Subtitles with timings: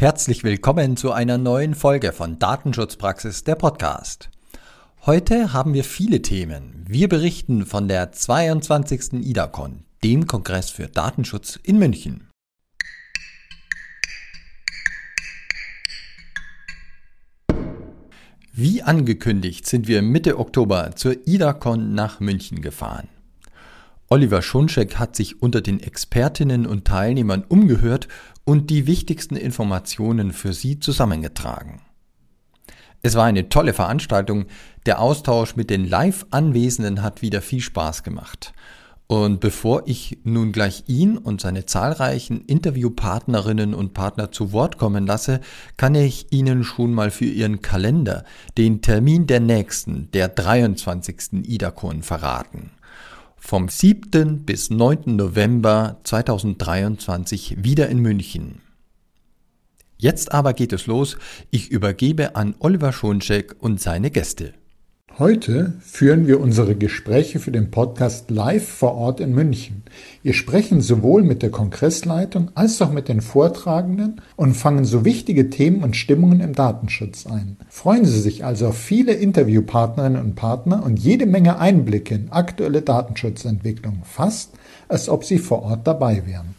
[0.00, 4.30] Herzlich willkommen zu einer neuen Folge von Datenschutzpraxis der Podcast.
[5.04, 6.84] Heute haben wir viele Themen.
[6.86, 9.14] Wir berichten von der 22.
[9.14, 12.28] IDACON, dem Kongress für Datenschutz in München.
[18.52, 23.08] Wie angekündigt sind wir Mitte Oktober zur IDACON nach München gefahren.
[24.10, 28.08] Oliver Schunschek hat sich unter den Expertinnen und Teilnehmern umgehört
[28.48, 31.82] und die wichtigsten Informationen für Sie zusammengetragen.
[33.02, 34.46] Es war eine tolle Veranstaltung.
[34.86, 38.54] Der Austausch mit den Live-Anwesenden hat wieder viel Spaß gemacht.
[39.06, 45.06] Und bevor ich nun gleich ihn und seine zahlreichen Interviewpartnerinnen und Partner zu Wort kommen
[45.06, 45.40] lasse,
[45.76, 48.24] kann ich Ihnen schon mal für Ihren Kalender
[48.56, 51.44] den Termin der nächsten, der 23.
[51.44, 52.70] IDACON verraten
[53.38, 54.44] vom 7.
[54.44, 55.16] bis 9.
[55.16, 58.60] November 2023 wieder in München.
[59.96, 61.16] Jetzt aber geht es los.
[61.50, 64.54] Ich übergebe an Oliver Schoncheck und seine Gäste.
[65.18, 69.82] Heute führen wir unsere Gespräche für den Podcast live vor Ort in München.
[70.22, 75.50] Wir sprechen sowohl mit der Kongressleitung als auch mit den Vortragenden und fangen so wichtige
[75.50, 77.56] Themen und Stimmungen im Datenschutz ein.
[77.68, 82.82] Freuen Sie sich also auf viele Interviewpartnerinnen und Partner und jede Menge Einblicke in aktuelle
[82.82, 84.52] Datenschutzentwicklung, fast
[84.86, 86.54] als ob Sie vor Ort dabei wären.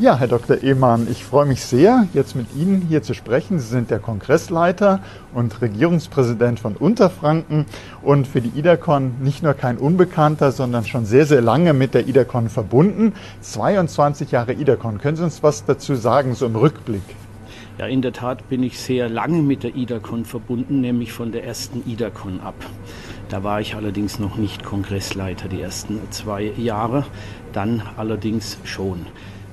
[0.00, 0.62] Ja, Herr Dr.
[0.62, 3.58] Ehmann, ich freue mich sehr, jetzt mit Ihnen hier zu sprechen.
[3.58, 5.00] Sie sind der Kongressleiter
[5.34, 7.66] und Regierungspräsident von Unterfranken
[8.00, 12.08] und für die IDACON nicht nur kein Unbekannter, sondern schon sehr, sehr lange mit der
[12.08, 13.12] IDACON verbunden.
[13.42, 14.96] 22 Jahre IDACON.
[14.96, 17.02] Können Sie uns was dazu sagen, so im Rückblick?
[17.76, 21.44] Ja, in der Tat bin ich sehr lange mit der IDACON verbunden, nämlich von der
[21.44, 22.54] ersten IDACON ab.
[23.28, 27.04] Da war ich allerdings noch nicht Kongressleiter die ersten zwei Jahre,
[27.52, 29.04] dann allerdings schon.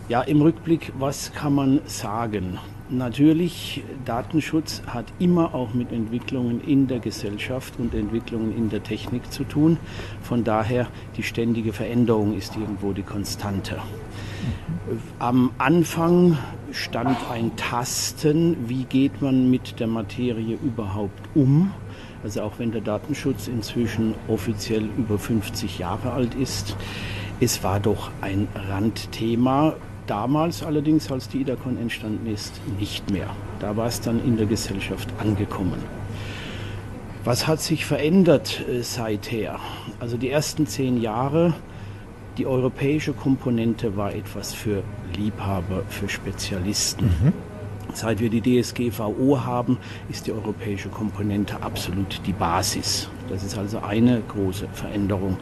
[0.10, 2.60] Ja, im Rückblick, was kann man sagen?
[2.90, 9.30] Natürlich, Datenschutz hat immer auch mit Entwicklungen in der Gesellschaft und Entwicklungen in der Technik
[9.34, 9.78] zu tun.
[10.22, 13.80] Von daher, die ständige Veränderung ist irgendwo die Konstante.
[15.20, 16.38] Am Anfang
[16.72, 21.74] stand ein Tasten, wie geht man mit der Materie überhaupt um.
[22.24, 26.78] Also auch wenn der Datenschutz inzwischen offiziell über 50 Jahre alt ist,
[27.40, 29.76] es war doch ein Randthema,
[30.08, 33.30] Damals allerdings, als die IDACON entstanden ist, nicht mehr.
[33.60, 35.84] Da war es dann in der Gesellschaft angekommen.
[37.26, 39.60] Was hat sich verändert äh, seither?
[40.00, 41.54] Also die ersten zehn Jahre,
[42.38, 44.82] die europäische Komponente war etwas für
[45.18, 47.06] Liebhaber, für Spezialisten.
[47.06, 47.34] Mhm.
[47.94, 49.78] Seit wir die DSGVO haben,
[50.10, 53.10] ist die europäische Komponente absolut die Basis.
[53.28, 55.38] Das ist also eine große Veränderung.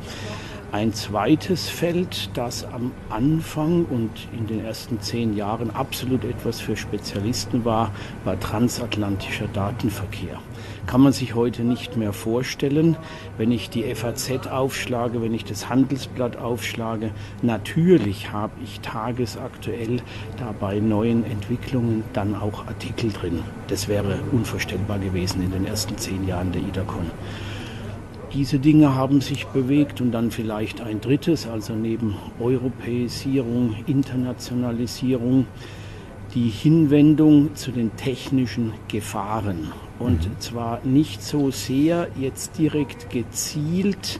[0.76, 6.76] Ein zweites Feld, das am Anfang und in den ersten zehn Jahren absolut etwas für
[6.76, 7.94] Spezialisten war,
[8.26, 10.38] war transatlantischer Datenverkehr.
[10.86, 12.98] Kann man sich heute nicht mehr vorstellen.
[13.38, 17.12] Wenn ich die FAZ aufschlage, wenn ich das Handelsblatt aufschlage,
[17.42, 20.02] natürlich habe ich tagesaktuell
[20.38, 23.40] dabei neuen Entwicklungen dann auch Artikel drin.
[23.70, 27.12] Das wäre unvorstellbar gewesen in den ersten zehn Jahren der IDACON.
[28.36, 35.48] Diese Dinge haben sich bewegt und dann vielleicht ein drittes, also neben Europäisierung, Internationalisierung,
[36.34, 39.72] die Hinwendung zu den technischen Gefahren.
[40.00, 40.40] Und mhm.
[40.40, 44.20] zwar nicht so sehr jetzt direkt gezielt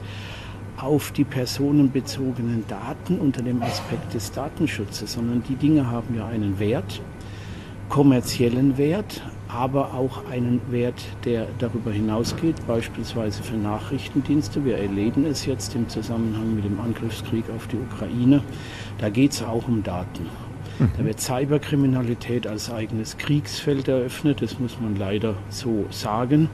[0.78, 6.58] auf die personenbezogenen Daten unter dem Aspekt des Datenschutzes, sondern die Dinge haben ja einen
[6.58, 7.02] Wert,
[7.90, 14.64] kommerziellen Wert, aber auch einen Wert, der darüber hinausgeht, beispielsweise für Nachrichtendienste.
[14.64, 18.42] Wir erleben es jetzt im Zusammenhang mit dem Angriffskrieg auf die Ukraine.
[18.98, 20.24] Da geht es auch um Daten.
[20.78, 20.90] Mhm.
[20.96, 26.48] Da wird Cyberkriminalität als eigenes Kriegsfeld eröffnet, das muss man leider so sagen.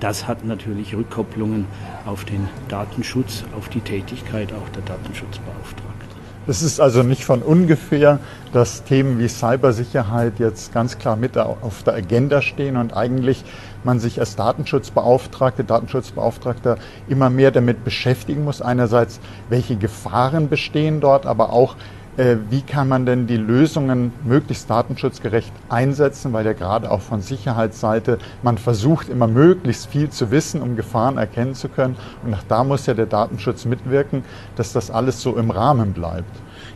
[0.00, 1.66] Das hat natürlich Rückkopplungen
[2.06, 5.99] auf den Datenschutz, auf die Tätigkeit auch der Datenschutzbeauftragten.
[6.46, 8.18] Es ist also nicht von ungefähr,
[8.52, 13.44] dass Themen wie Cybersicherheit jetzt ganz klar mit auf der Agenda stehen und eigentlich
[13.84, 16.78] man sich als Datenschutzbeauftragte, Datenschutzbeauftragter
[17.08, 18.62] immer mehr damit beschäftigen muss.
[18.62, 19.20] Einerseits,
[19.50, 21.76] welche Gefahren bestehen dort, aber auch,
[22.16, 28.18] wie kann man denn die Lösungen möglichst datenschutzgerecht einsetzen, weil ja gerade auch von Sicherheitsseite
[28.42, 31.96] man versucht immer möglichst viel zu wissen, um Gefahren erkennen zu können.
[32.24, 34.24] Und auch da muss ja der Datenschutz mitwirken,
[34.56, 36.30] dass das alles so im Rahmen bleibt.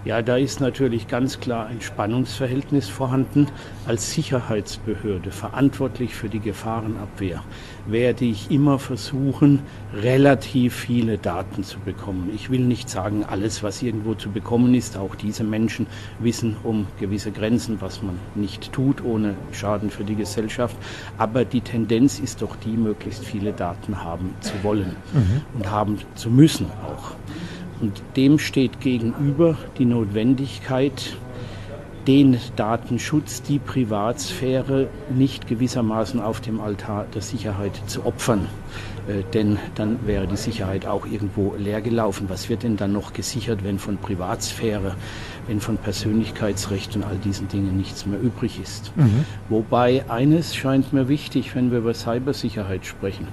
[0.04, 3.48] Ja, da ist natürlich ganz klar ein Spannungsverhältnis vorhanden.
[3.86, 7.42] Als Sicherheitsbehörde verantwortlich für die Gefahrenabwehr
[7.86, 9.60] werde ich immer versuchen,
[9.94, 12.30] relativ viele Daten zu bekommen.
[12.34, 14.96] Ich will nicht sagen, alles, was irgendwo zu bekommen ist.
[14.96, 15.86] Auch diese Menschen
[16.18, 20.76] wissen um gewisse Grenzen, was man nicht tut, ohne Schaden für die Gesellschaft.
[21.18, 25.42] Aber die Tendenz ist doch die, möglichst viele Daten haben zu wollen mhm.
[25.54, 27.14] und haben zu müssen auch.
[27.80, 31.16] Und dem steht gegenüber die Notwendigkeit,
[32.06, 38.48] den Datenschutz, die Privatsphäre nicht gewissermaßen auf dem Altar der Sicherheit zu opfern.
[39.06, 42.28] Äh, denn dann wäre die Sicherheit auch irgendwo leer gelaufen.
[42.28, 44.96] Was wird denn dann noch gesichert, wenn von Privatsphäre,
[45.46, 48.92] wenn von Persönlichkeitsrecht und all diesen Dingen nichts mehr übrig ist?
[48.96, 49.24] Mhm.
[49.48, 53.28] Wobei eines scheint mir wichtig, wenn wir über Cybersicherheit sprechen.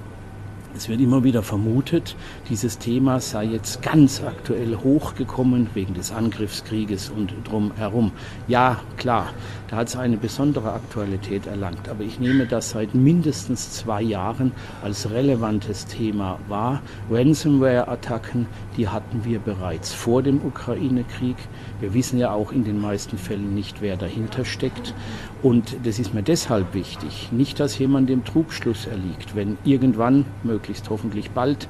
[0.75, 2.15] Es wird immer wieder vermutet,
[2.49, 8.11] dieses Thema sei jetzt ganz aktuell hochgekommen wegen des Angriffskrieges und drumherum.
[8.47, 9.33] Ja, klar,
[9.69, 11.89] da hat es eine besondere Aktualität erlangt.
[11.89, 16.81] Aber ich nehme das seit mindestens zwei Jahren als relevantes Thema wahr.
[17.09, 18.47] Ransomware-Attacken,
[18.77, 21.35] die hatten wir bereits vor dem Ukraine-Krieg.
[21.81, 24.93] Wir wissen ja auch in den meisten Fällen nicht, wer dahinter steckt.
[25.41, 27.29] Und das ist mir deshalb wichtig.
[27.31, 30.25] Nicht, dass jemand dem Trugschluss erliegt, wenn irgendwann,
[30.61, 31.67] möglichst hoffentlich bald,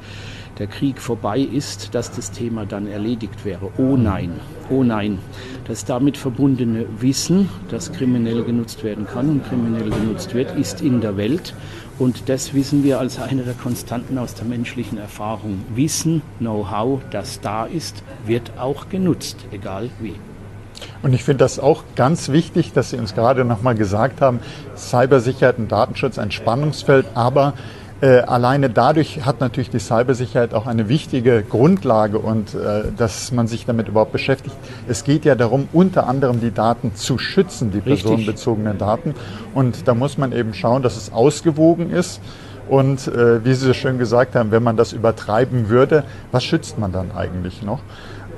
[0.60, 3.72] der Krieg vorbei ist, dass das Thema dann erledigt wäre.
[3.78, 4.34] Oh nein,
[4.70, 5.20] oh nein.
[5.66, 11.00] Das damit verbundene Wissen, das kriminell genutzt werden kann und kriminell genutzt wird, ist in
[11.00, 11.56] der Welt.
[12.00, 15.64] Und das wissen wir als eine der Konstanten aus der menschlichen Erfahrung.
[15.74, 20.16] Wissen, Know-how, das da ist, wird auch genutzt, egal wie.
[21.04, 24.40] Und ich finde das auch ganz wichtig, dass Sie uns gerade nochmal gesagt haben,
[24.76, 27.54] Cybersicherheit und Datenschutz ein Spannungsfeld, aber
[28.02, 33.48] äh, alleine dadurch hat natürlich die Cybersicherheit auch eine wichtige Grundlage und äh, dass man
[33.48, 34.56] sich damit überhaupt beschäftigt.
[34.88, 38.04] Es geht ja darum, unter anderem die Daten zu schützen, die Richtig.
[38.04, 39.14] personenbezogenen Daten.
[39.54, 42.22] Und da muss man eben schauen, dass es ausgewogen ist.
[42.70, 46.80] Und äh, wie Sie so schön gesagt haben, wenn man das übertreiben würde, was schützt
[46.80, 47.82] man dann eigentlich noch?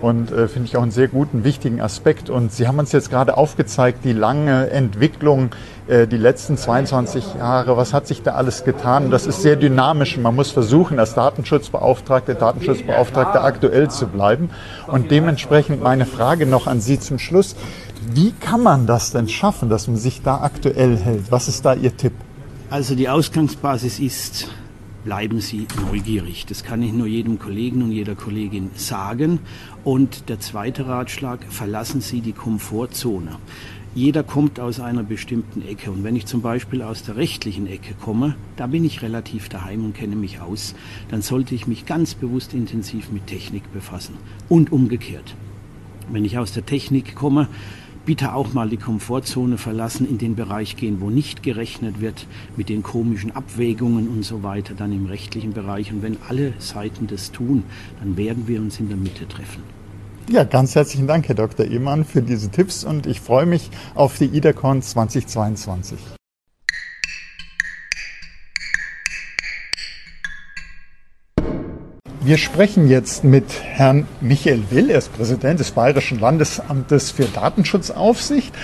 [0.04, 2.30] Und äh, finde ich auch einen sehr guten, wichtigen Aspekt.
[2.30, 5.52] Und Sie haben uns jetzt gerade aufgezeigt, die lange Entwicklung,
[5.88, 9.12] äh, die letzten 22 Jahre, was hat sich da alles getan?
[9.12, 14.50] Das ist sehr dynamisch man muss versuchen, als Datenschutzbeauftragte, Datenschutzbeauftragte aktuell zu bleiben.
[14.88, 17.56] Und dementsprechend meine Frage noch an Sie zum Schluss.
[18.14, 21.32] Wie kann man das denn schaffen, dass man sich da aktuell hält?
[21.32, 22.14] Was ist da Ihr Tipp?
[22.70, 24.50] Also die Ausgangsbasis ist
[25.04, 26.46] bleiben Sie neugierig.
[26.46, 29.40] Das kann ich nur jedem Kollegen und jeder Kollegin sagen.
[29.84, 33.38] Und der zweite Ratschlag, verlassen Sie die Komfortzone.
[33.96, 35.92] Jeder kommt aus einer bestimmten Ecke.
[35.92, 39.86] Und wenn ich zum Beispiel aus der rechtlichen Ecke komme, da bin ich relativ daheim
[39.86, 40.74] und kenne mich aus,
[41.10, 44.16] dann sollte ich mich ganz bewusst intensiv mit Technik befassen.
[44.50, 45.36] Und umgekehrt.
[46.12, 47.48] Wenn ich aus der Technik komme,
[48.06, 52.28] bitte auch mal die Komfortzone verlassen, in den Bereich gehen, wo nicht gerechnet wird
[52.58, 55.92] mit den komischen Abwägungen und so weiter, dann im rechtlichen Bereich.
[55.92, 57.64] Und wenn alle Seiten das tun,
[58.00, 59.64] dann werden wir uns in der Mitte treffen.
[60.30, 61.66] Ja, ganz herzlichen Dank, Herr Dr.
[61.66, 65.98] Ehmann, für diese Tipps und ich freue mich auf die IDACON 2022.
[72.26, 78.56] Wir sprechen jetzt mit Herrn Michael Will, er ist Präsident des Bayerischen Landesamtes für Datenschutzaufsicht.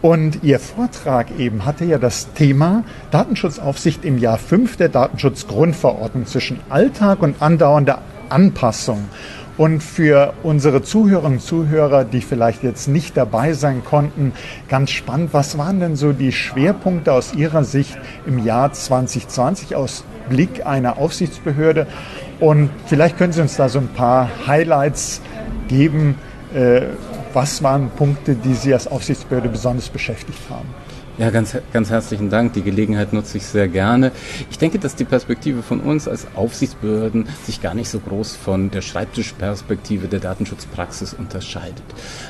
[0.00, 6.60] Und Ihr Vortrag eben hatte ja das Thema Datenschutzaufsicht im Jahr 5 der Datenschutzgrundverordnung zwischen
[6.70, 8.00] Alltag und andauernder
[8.30, 9.04] Anpassung.
[9.58, 14.32] Und für unsere Zuhörerinnen und Zuhörer, die vielleicht jetzt nicht dabei sein konnten,
[14.70, 20.04] ganz spannend, was waren denn so die Schwerpunkte aus Ihrer Sicht im Jahr 2020 aus
[20.30, 21.86] Blick einer Aufsichtsbehörde?
[22.42, 25.20] Und vielleicht können Sie uns da so ein paar Highlights
[25.68, 26.16] geben.
[26.52, 26.86] Äh,
[27.32, 30.68] was waren Punkte, die Sie als Aufsichtsbehörde besonders beschäftigt haben?
[31.18, 32.54] Ja, ganz, ganz herzlichen Dank.
[32.54, 34.12] Die Gelegenheit nutze ich sehr gerne.
[34.50, 38.70] Ich denke, dass die Perspektive von uns als Aufsichtsbehörden sich gar nicht so groß von
[38.70, 41.82] der Schreibtischperspektive der Datenschutzpraxis unterscheidet.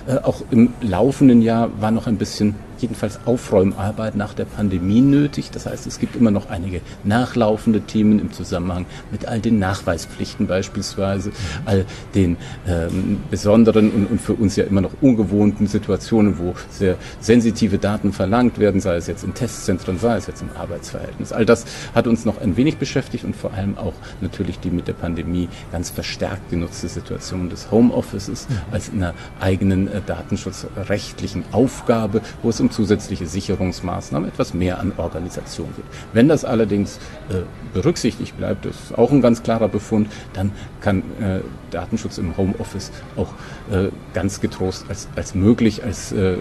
[0.08, 5.50] Äh, auch im laufenden Jahr war noch ein bisschen jedenfalls Aufräumarbeit nach der Pandemie nötig.
[5.50, 10.46] Das heißt, es gibt immer noch einige nachlaufende Themen im Zusammenhang mit all den Nachweispflichten
[10.46, 11.32] beispielsweise,
[11.64, 12.36] all den
[12.66, 18.12] ähm, besonderen und, und für uns ja immer noch ungewohnten Situationen, wo sehr sensitive Daten
[18.12, 21.32] verlangt werden, sei es jetzt in Testzentren, sei es jetzt im Arbeitsverhältnis.
[21.32, 21.64] All das
[21.94, 25.48] hat uns noch ein wenig beschäftigt und vor allem auch natürlich die mit der Pandemie
[25.70, 28.54] ganz verstärkt genutzte Situation des Homeoffices mhm.
[28.70, 35.68] als einer eigenen äh, datenschutzrechtlichen Aufgabe, wo es um zusätzliche Sicherungsmaßnahmen etwas mehr an Organisation
[35.76, 35.84] geht.
[36.12, 36.98] Wenn das allerdings
[37.28, 41.40] äh, berücksichtigt bleibt, das ist auch ein ganz klarer Befund, dann kann äh,
[41.72, 43.32] Datenschutz im Homeoffice auch
[43.70, 46.36] äh, ganz getrost als, als möglich, als äh,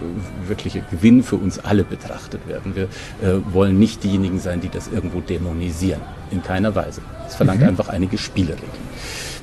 [0.46, 2.76] wirklicher Gewinn für uns alle betrachtet werden.
[2.76, 6.00] Wir äh, wollen nicht diejenigen sein, die das irgendwo dämonisieren.
[6.30, 7.02] In keiner Weise.
[7.26, 7.68] Es verlangt mhm.
[7.68, 8.91] einfach einige Spielregeln.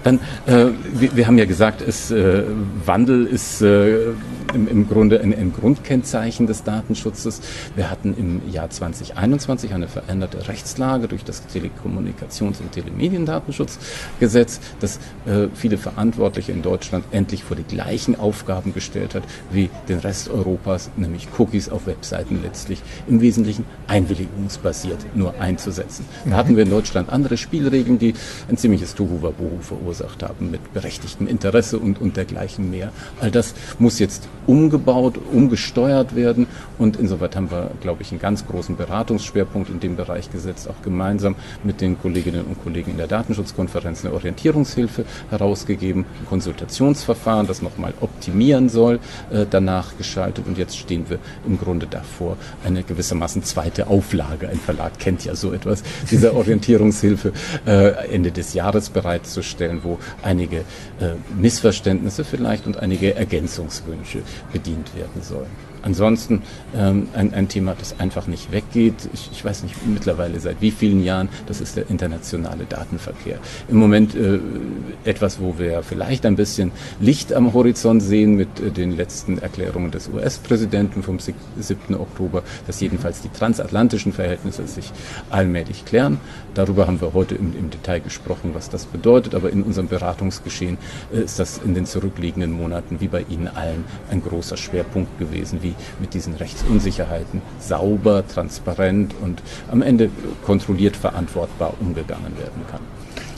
[0.04, 2.44] Dann, äh, wir, wir, haben ja gesagt, es, äh,
[2.86, 4.12] Wandel ist äh,
[4.54, 7.42] im, im Grunde ein, ein, Grundkennzeichen des Datenschutzes.
[7.76, 15.48] Wir hatten im Jahr 2021 eine veränderte Rechtslage durch das Telekommunikations- und Telemediendatenschutzgesetz, das äh,
[15.54, 20.92] viele Verantwortliche in Deutschland endlich vor die gleichen Aufgaben gestellt hat wie den Rest Europas,
[20.96, 26.06] nämlich Cookies auf Webseiten letztlich im Wesentlichen einwilligungsbasiert nur einzusetzen.
[26.26, 28.14] Da hatten wir in Deutschland andere Spielregeln, die
[28.48, 32.92] ein ziemliches Tohuwabohu verursacht verursacht haben mit berechtigtem Interesse und, und dergleichen mehr.
[33.20, 36.48] All das muss jetzt umgebaut, umgesteuert werden.
[36.78, 40.82] Und insoweit haben wir, glaube ich, einen ganz großen Beratungsschwerpunkt in dem Bereich gesetzt, auch
[40.84, 47.62] gemeinsam mit den Kolleginnen und Kollegen in der Datenschutzkonferenz eine Orientierungshilfe herausgegeben, ein Konsultationsverfahren, das
[47.62, 49.00] nochmal optimieren soll,
[49.32, 50.46] äh, danach geschaltet.
[50.48, 55.36] Und jetzt stehen wir im Grunde davor, eine gewissermaßen zweite Auflage, ein Verlag kennt ja
[55.36, 57.34] so etwas, dieser Orientierungshilfe
[57.66, 60.60] äh, Ende des Jahres bereitzustellen, wo einige
[61.00, 64.22] äh, Missverständnisse vielleicht und einige Ergänzungswünsche
[64.52, 65.69] bedient werden sollen.
[65.82, 66.42] Ansonsten
[66.76, 69.10] ähm, ein, ein Thema, das einfach nicht weggeht.
[69.14, 73.40] Ich, ich weiß nicht mittlerweile seit wie vielen Jahren, das ist der internationale Datenverkehr.
[73.68, 74.40] Im Moment äh,
[75.06, 79.92] etwas, wo wir vielleicht ein bisschen Licht am Horizont sehen mit äh, den letzten Erklärungen
[79.92, 81.96] des US-Präsidenten vom 7.
[81.96, 84.92] Oktober, dass jedenfalls die transatlantischen Verhältnisse sich
[85.30, 86.20] allmählich klären.
[86.54, 90.78] Darüber haben wir heute im, im Detail gesprochen, was das bedeutet, aber in unserem Beratungsgeschehen
[91.14, 95.60] äh, ist das in den zurückliegenden Monaten wie bei Ihnen allen ein großer Schwerpunkt gewesen,
[95.62, 95.69] wie
[96.00, 100.10] mit diesen Rechtsunsicherheiten sauber, transparent und am Ende
[100.46, 102.82] kontrolliert verantwortbar umgegangen werden kann.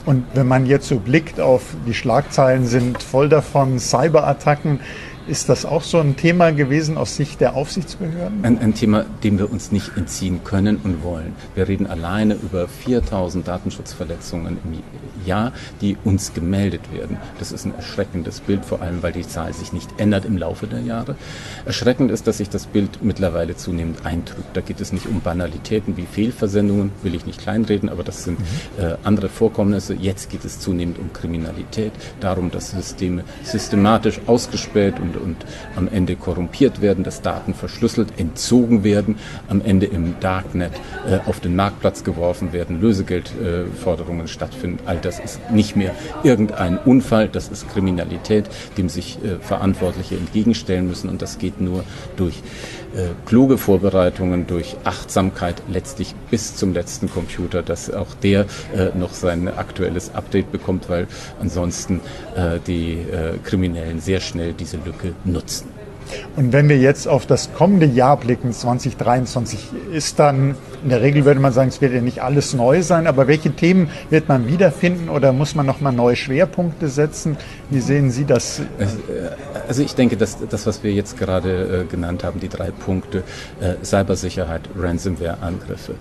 [0.04, 4.80] Und wenn man jetzt so blickt auf die Schlagzeilen sind voll davon, Cyberattacken,
[5.28, 8.44] ist das auch so ein Thema gewesen aus Sicht der Aufsichtsbehörden?
[8.44, 11.34] Ein, ein, Thema, dem wir uns nicht entziehen können und wollen.
[11.54, 14.72] Wir reden alleine über 4000 Datenschutzverletzungen im
[15.24, 17.18] Jahr, die uns gemeldet werden.
[17.38, 20.66] Das ist ein erschreckendes Bild, vor allem weil die Zahl sich nicht ändert im Laufe
[20.66, 21.14] der Jahre.
[21.64, 24.56] Erschreckend ist, dass sich das Bild mittlerweile zunehmend eintrübt.
[24.56, 28.40] Da geht es nicht um Banalitäten wie Fehlversendungen, will ich nicht kleinreden, aber das sind
[28.40, 28.44] mhm.
[28.84, 29.94] äh, andere Vorkommnisse.
[29.94, 35.36] Jetzt geht es zunehmend um Kriminalität, darum, dass Systeme systematisch ausgespäht und und, und
[35.76, 39.16] am Ende korrumpiert werden, dass Daten verschlüsselt, entzogen werden,
[39.48, 40.72] am Ende im Darknet
[41.06, 44.78] äh, auf den Marktplatz geworfen werden, Lösegeldforderungen äh, stattfinden.
[44.86, 50.86] All das ist nicht mehr irgendein Unfall, das ist Kriminalität, dem sich äh, Verantwortliche entgegenstellen
[50.86, 51.84] müssen und das geht nur
[52.16, 52.42] durch
[52.94, 59.14] äh, kluge Vorbereitungen, durch Achtsamkeit letztlich bis zum letzten Computer, dass auch der äh, noch
[59.14, 61.06] sein aktuelles Update bekommt, weil
[61.40, 62.00] ansonsten
[62.36, 65.71] äh, die äh, Kriminellen sehr schnell diese Lücke nutzen.
[66.36, 71.24] Und wenn wir jetzt auf das kommende Jahr blicken, 2023, ist dann, in der Regel
[71.24, 74.46] würde man sagen, es wird ja nicht alles neu sein, aber welche Themen wird man
[74.46, 77.36] wiederfinden oder muss man nochmal neue Schwerpunkte setzen?
[77.70, 78.60] Wie sehen Sie das?
[78.60, 78.86] Äh,
[79.68, 83.22] also ich denke, dass das, was wir jetzt gerade äh, genannt haben, die drei Punkte,
[83.60, 85.94] äh, Cybersicherheit, Ransomware-Angriffe,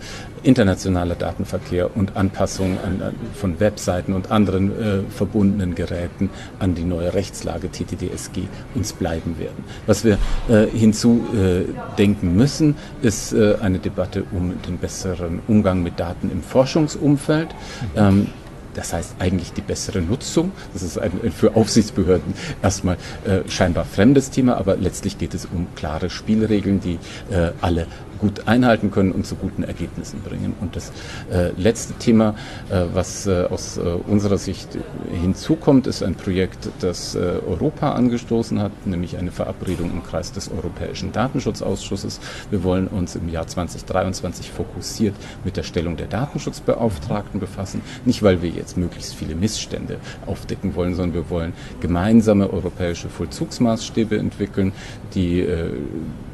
[0.43, 6.83] internationaler Datenverkehr und Anpassung an, an, von Webseiten und anderen äh, verbundenen Geräten an die
[6.83, 9.63] neue Rechtslage TTDSG uns bleiben werden.
[9.85, 10.17] Was wir
[10.49, 17.49] äh, hinzudenken müssen, ist äh, eine Debatte um den besseren Umgang mit Daten im Forschungsumfeld.
[17.95, 18.27] Ähm,
[18.73, 20.51] das heißt eigentlich die bessere Nutzung.
[20.73, 25.67] Das ist ein für Aufsichtsbehörden erstmal äh, scheinbar fremdes Thema, aber letztlich geht es um
[25.75, 26.97] klare Spielregeln, die
[27.33, 27.87] äh, alle
[28.21, 30.53] gut einhalten können und zu guten Ergebnissen bringen.
[30.61, 30.91] Und das
[31.31, 32.35] äh, letzte Thema,
[32.69, 34.77] äh, was äh, aus äh, unserer Sicht
[35.11, 40.51] hinzukommt, ist ein Projekt, das äh, Europa angestoßen hat, nämlich eine Verabredung im Kreis des
[40.51, 42.19] Europäischen Datenschutzausschusses.
[42.51, 47.81] Wir wollen uns im Jahr 2023 fokussiert mit der Stellung der Datenschutzbeauftragten befassen.
[48.05, 49.97] Nicht, weil wir jetzt möglichst viele Missstände
[50.27, 54.73] aufdecken wollen, sondern wir wollen gemeinsame europäische Vollzugsmaßstäbe entwickeln,
[55.15, 55.71] die äh,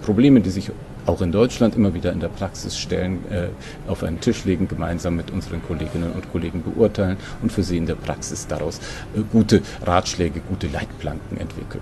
[0.01, 0.71] Probleme, die sich
[1.07, 3.47] auch in Deutschland immer wieder in der Praxis stellen, äh,
[3.87, 7.85] auf einen Tisch legen, gemeinsam mit unseren Kolleginnen und Kollegen beurteilen und für sie in
[7.85, 8.79] der Praxis daraus
[9.15, 11.81] äh, gute Ratschläge, gute Leitplanken entwickeln.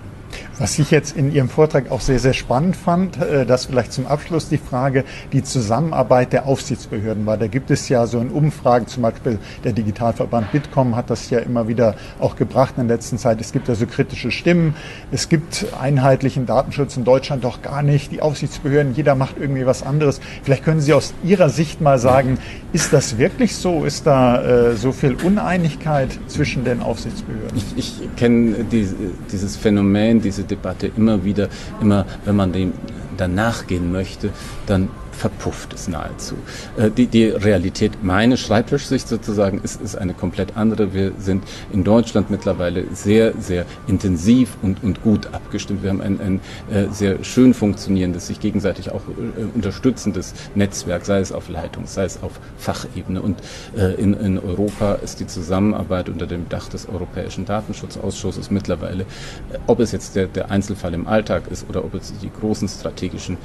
[0.58, 4.06] Was ich jetzt in Ihrem Vortrag auch sehr, sehr spannend fand, äh, das vielleicht zum
[4.06, 7.36] Abschluss die Frage, die Zusammenarbeit der Aufsichtsbehörden war.
[7.36, 11.38] Da gibt es ja so in Umfragen, zum Beispiel der Digitalverband Bitkom hat das ja
[11.40, 13.40] immer wieder auch gebracht in der letzten Zeit.
[13.40, 14.74] Es gibt ja so kritische Stimmen.
[15.10, 18.12] Es gibt einheitlichen Datenschutz in Deutschland doch gar nicht.
[18.12, 20.20] Die Aufsichtsbehörden, jeder macht irgendwie was anderes.
[20.42, 22.38] Vielleicht können Sie aus Ihrer Sicht mal sagen,
[22.72, 23.84] ist das wirklich so?
[23.84, 27.56] Ist da äh, so viel Uneinigkeit zwischen den Aufsichtsbehörden?
[27.56, 28.88] Ich, ich kenne die,
[29.32, 31.48] dieses Phänomen, diese Debatte immer wieder,
[31.80, 32.72] immer wenn man dem
[33.16, 34.30] danach gehen möchte,
[34.66, 36.36] dann verpufft es nahezu.
[36.76, 40.92] Äh, die, die Realität, meine Schreibtischsicht sozusagen, ist, ist eine komplett andere.
[40.92, 45.82] Wir sind in Deutschland mittlerweile sehr, sehr intensiv und, und gut abgestimmt.
[45.82, 51.20] Wir haben ein, ein äh, sehr schön funktionierendes, sich gegenseitig auch äh, unterstützendes Netzwerk, sei
[51.20, 53.22] es auf Leitung, sei es auf Fachebene.
[53.22, 53.40] Und
[53.76, 59.58] äh, in, in Europa ist die Zusammenarbeit unter dem Dach des Europäischen Datenschutzausschusses mittlerweile, äh,
[59.66, 63.38] ob es jetzt der, der Einzelfall im Alltag ist oder ob es die großen strategischen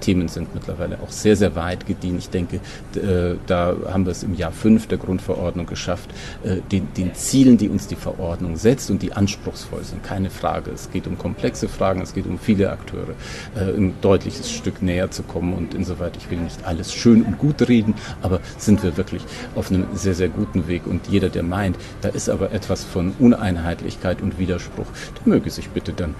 [0.00, 2.18] Themen sind, mittlerweile auch sehr, sehr weit gediehen.
[2.18, 2.56] Ich denke,
[2.96, 6.10] äh, da haben wir es im Jahr 5 der Grundverordnung geschafft,
[6.44, 10.70] äh, den, den Zielen, die uns die Verordnung setzt und die anspruchsvoll sind, keine Frage.
[10.70, 13.14] Es geht um komplexe Fragen, es geht um viele Akteure,
[13.54, 17.38] äh, ein deutliches Stück näher zu kommen und insoweit, ich will nicht alles schön und
[17.38, 19.22] gut reden, aber sind wir wirklich
[19.54, 23.12] auf einem sehr, sehr guten Weg und jeder, der meint, da ist aber etwas von
[23.18, 24.86] Uneinheitlichkeit und Widerspruch,
[25.18, 26.14] der möge sich bitte dann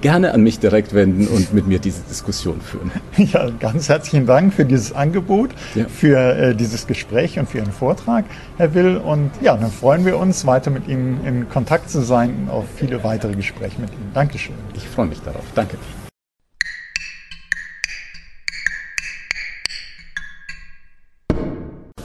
[0.00, 2.90] gerne an mich direkt wenden und mit mir diese Diskussion führen.
[3.32, 5.84] Ja, ganz herzlich herzlichen Dank für dieses Angebot, ja.
[5.86, 8.24] für äh, dieses Gespräch und für Ihren Vortrag,
[8.56, 8.96] Herr Will.
[8.96, 12.64] Und ja, dann freuen wir uns, weiter mit Ihnen in Kontakt zu sein und auf
[12.76, 14.10] viele weitere Gespräche mit Ihnen.
[14.14, 14.54] Dankeschön.
[14.74, 15.44] Ich freue mich darauf.
[15.54, 15.76] Danke.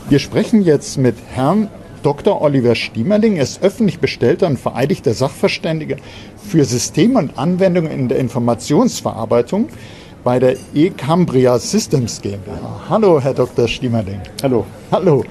[0.09, 1.69] Wir sprechen jetzt mit Herrn
[2.03, 2.41] Dr.
[2.41, 3.37] Oliver Stiemerling.
[3.37, 5.95] Er ist öffentlich bestellter und vereidigter Sachverständiger
[6.45, 9.69] für Systeme und Anwendungen in der Informationsverarbeitung
[10.25, 12.89] bei der eCambria Systems GmbH.
[12.89, 13.67] Hallo, Herr Dr.
[13.67, 14.19] Stiemerling.
[14.41, 14.65] Hallo.
[14.91, 15.23] Hallo.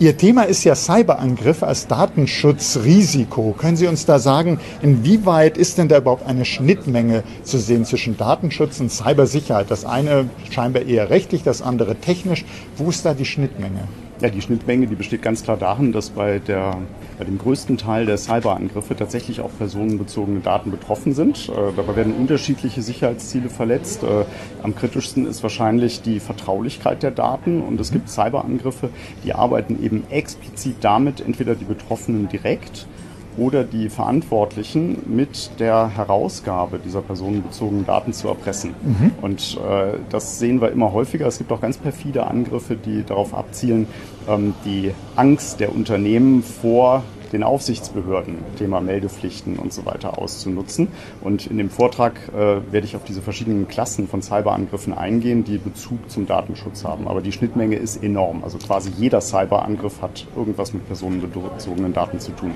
[0.00, 3.54] Ihr Thema ist ja Cyberangriffe als Datenschutzrisiko.
[3.56, 8.16] Können Sie uns da sagen, inwieweit ist denn da überhaupt eine Schnittmenge zu sehen zwischen
[8.16, 9.70] Datenschutz und Cybersicherheit?
[9.70, 12.44] Das eine scheinbar eher rechtlich, das andere technisch.
[12.76, 13.86] Wo ist da die Schnittmenge?
[14.22, 16.76] Ja, die Schnittmenge, die besteht ganz klar darin, dass bei, der,
[17.18, 21.48] bei dem größten Teil der Cyberangriffe tatsächlich auch personenbezogene Daten betroffen sind.
[21.48, 24.04] Äh, dabei werden unterschiedliche Sicherheitsziele verletzt.
[24.04, 24.24] Äh,
[24.62, 28.90] am kritischsten ist wahrscheinlich die Vertraulichkeit der Daten und es gibt Cyberangriffe,
[29.24, 32.86] die arbeiten eben explizit damit, entweder die Betroffenen direkt
[33.36, 38.74] oder die Verantwortlichen mit der Herausgabe dieser personenbezogenen Daten zu erpressen.
[38.82, 39.12] Mhm.
[39.22, 41.26] Und äh, das sehen wir immer häufiger.
[41.26, 43.86] Es gibt auch ganz perfide Angriffe, die darauf abzielen,
[44.64, 50.88] die Angst der Unternehmen vor den Aufsichtsbehörden, Thema Meldepflichten und so weiter auszunutzen.
[51.22, 55.58] Und in dem Vortrag äh, werde ich auf diese verschiedenen Klassen von Cyberangriffen eingehen, die
[55.58, 57.08] Bezug zum Datenschutz haben.
[57.08, 58.44] Aber die Schnittmenge ist enorm.
[58.44, 62.54] Also quasi jeder Cyberangriff hat irgendwas mit personenbezogenen Daten zu tun.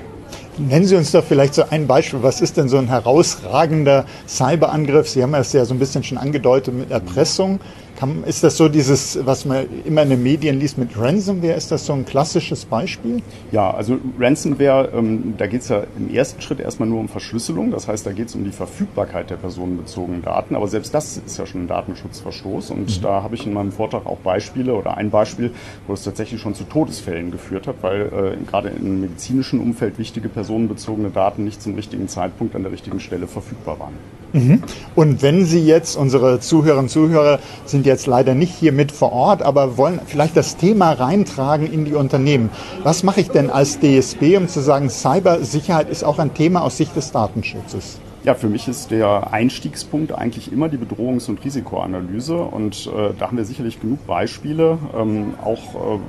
[0.57, 2.21] Nennen Sie uns doch vielleicht so ein Beispiel.
[2.23, 5.07] Was ist denn so ein herausragender Cyberangriff?
[5.07, 7.59] Sie haben es ja so ein bisschen schon angedeutet mit Erpressung.
[7.97, 11.53] Kann, ist das so dieses, was man immer in den Medien liest mit Ransomware?
[11.53, 13.23] Ist das so ein klassisches Beispiel?
[13.51, 17.71] Ja, also Ransomware, ähm, da geht es ja im ersten Schritt erstmal nur um Verschlüsselung.
[17.71, 20.55] Das heißt, da geht es um die Verfügbarkeit der personenbezogenen Daten.
[20.55, 22.69] Aber selbst das ist ja schon ein Datenschutzverstoß.
[22.69, 23.01] Und mhm.
[23.01, 25.51] da habe ich in meinem Vortrag auch Beispiele oder ein Beispiel,
[25.87, 30.29] wo es tatsächlich schon zu Todesfällen geführt hat, weil äh, gerade im medizinischen Umfeld wichtige
[30.29, 33.93] personenbezogene Daten nicht zum richtigen Zeitpunkt an der richtigen Stelle verfügbar waren.
[34.33, 34.61] Mhm.
[34.93, 39.11] Und wenn Sie jetzt, unsere Zuhörerinnen und Zuhörer sind jetzt leider nicht hier mit vor
[39.11, 42.51] Ort, aber wollen vielleicht das Thema reintragen in die Unternehmen.
[42.83, 46.77] Was mache ich denn als DSB, um zu sagen, Cybersicherheit ist auch ein Thema aus
[46.77, 47.99] Sicht des Datenschutzes?
[48.23, 53.27] Ja, für mich ist der Einstiegspunkt eigentlich immer die Bedrohungs- und Risikoanalyse und äh, da
[53.27, 55.99] haben wir sicherlich genug Beispiele, ähm, auch äh,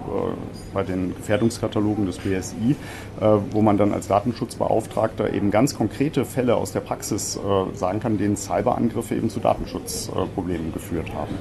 [0.73, 2.77] bei den Gefährdungskatalogen des BSI,
[3.21, 8.01] äh, wo man dann als Datenschutzbeauftragter eben ganz konkrete Fälle aus der Praxis äh, sagen
[8.01, 11.35] kann, denen Cyberangriffe eben zu Datenschutzproblemen geführt haben.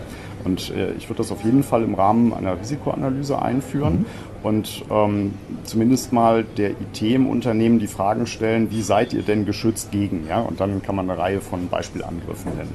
[0.47, 4.05] Und äh, ich würde das auf jeden Fall im Rahmen einer Risikoanalyse einführen mhm.
[4.43, 5.33] und ähm,
[5.65, 10.25] zumindest mal der IT im Unternehmen die Fragen stellen, wie seid ihr denn geschützt gegen?
[10.25, 10.39] Ja?
[10.39, 12.73] Und dann kann man eine Reihe von Beispielangriffen nennen.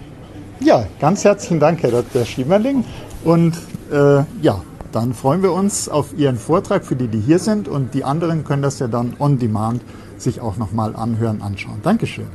[0.61, 2.26] Ja, ganz herzlichen Dank, Herr Dr.
[2.26, 2.85] Schiemerling.
[3.24, 3.54] Und
[3.90, 4.61] äh, ja,
[4.92, 7.68] dann freuen wir uns auf Ihren Vortrag für die, die hier sind.
[7.68, 9.80] Und die anderen können das ja dann on demand
[10.18, 11.80] sich auch nochmal anhören, anschauen.
[11.82, 12.26] Dankeschön.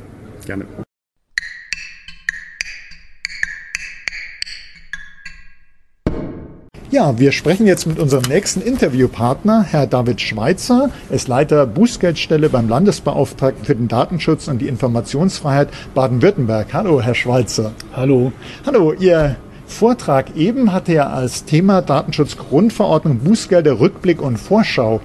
[0.44, 0.66] Gerne.
[6.90, 10.88] Ja, wir sprechen jetzt mit unserem nächsten Interviewpartner, Herr David Schweitzer.
[11.10, 16.72] Er ist Leiter Bußgeldstelle beim Landesbeauftragten für den Datenschutz und die Informationsfreiheit Baden-Württemberg.
[16.72, 17.72] Hallo, Herr Schweitzer.
[17.94, 18.32] Hallo.
[18.64, 19.36] Hallo, Ihr
[19.68, 25.00] Vortrag eben hatte ja als Thema Datenschutzgrundverordnung, Bußgelder, Rückblick und Vorschau.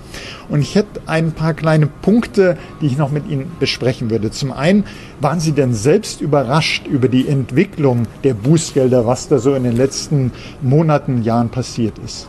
[0.50, 4.32] Und ich hätte ein paar kleine Punkte, die ich noch mit Ihnen besprechen würde.
[4.32, 4.86] Zum einen,
[5.20, 9.76] waren Sie denn selbst überrascht über die Entwicklung der Bußgelder, was da so in den
[9.76, 12.28] letzten Monaten, Jahren passiert ist?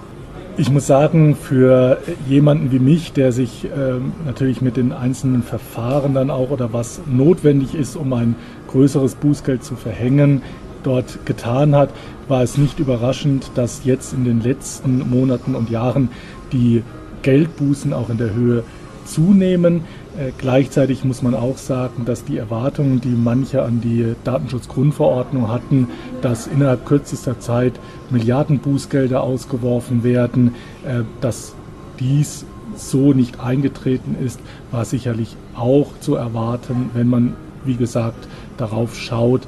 [0.57, 3.69] Ich muss sagen, für jemanden wie mich, der sich äh,
[4.25, 8.37] natürlich mit den einzelnen Verfahren dann auch oder was notwendig ist, um ein
[8.69, 10.43] größeres Bußgeld zu verhängen,
[10.85, 11.91] dort getan hat,
[12.29, 16.09] war es nicht überraschend, dass jetzt in den letzten Monaten und Jahren
[16.53, 16.83] die
[17.23, 18.63] Geldbußen auch in der Höhe
[19.05, 19.83] zunehmen.
[20.19, 25.89] Äh, gleichzeitig muss man auch sagen, dass die Erwartungen, die manche an die Datenschutzgrundverordnung hatten,
[26.23, 27.73] dass innerhalb kürzester Zeit
[28.11, 30.55] Milliarden Bußgelder ausgeworfen werden,
[30.87, 31.55] äh, dass
[31.99, 38.97] dies so nicht eingetreten ist, war sicherlich auch zu erwarten, wenn man, wie gesagt, darauf
[38.97, 39.43] schaut,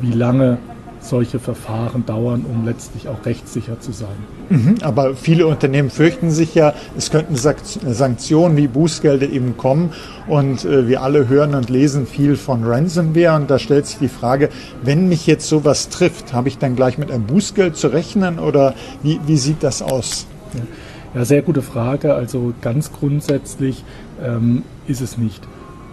[0.00, 0.58] wie lange
[1.08, 4.16] solche Verfahren dauern, um letztlich auch rechtssicher zu sein.
[4.48, 9.92] Mhm, aber viele Unternehmen fürchten sich ja, es könnten Sanktionen wie Bußgelder eben kommen.
[10.28, 13.36] Und äh, wir alle hören und lesen viel von Ransomware.
[13.36, 14.48] Und da stellt sich die Frage,
[14.82, 18.74] wenn mich jetzt sowas trifft, habe ich dann gleich mit einem Bußgeld zu rechnen oder
[19.02, 20.26] wie, wie sieht das aus?
[20.54, 21.20] Ja.
[21.20, 22.14] ja, sehr gute Frage.
[22.14, 23.84] Also ganz grundsätzlich
[24.22, 25.42] ähm, ist es nicht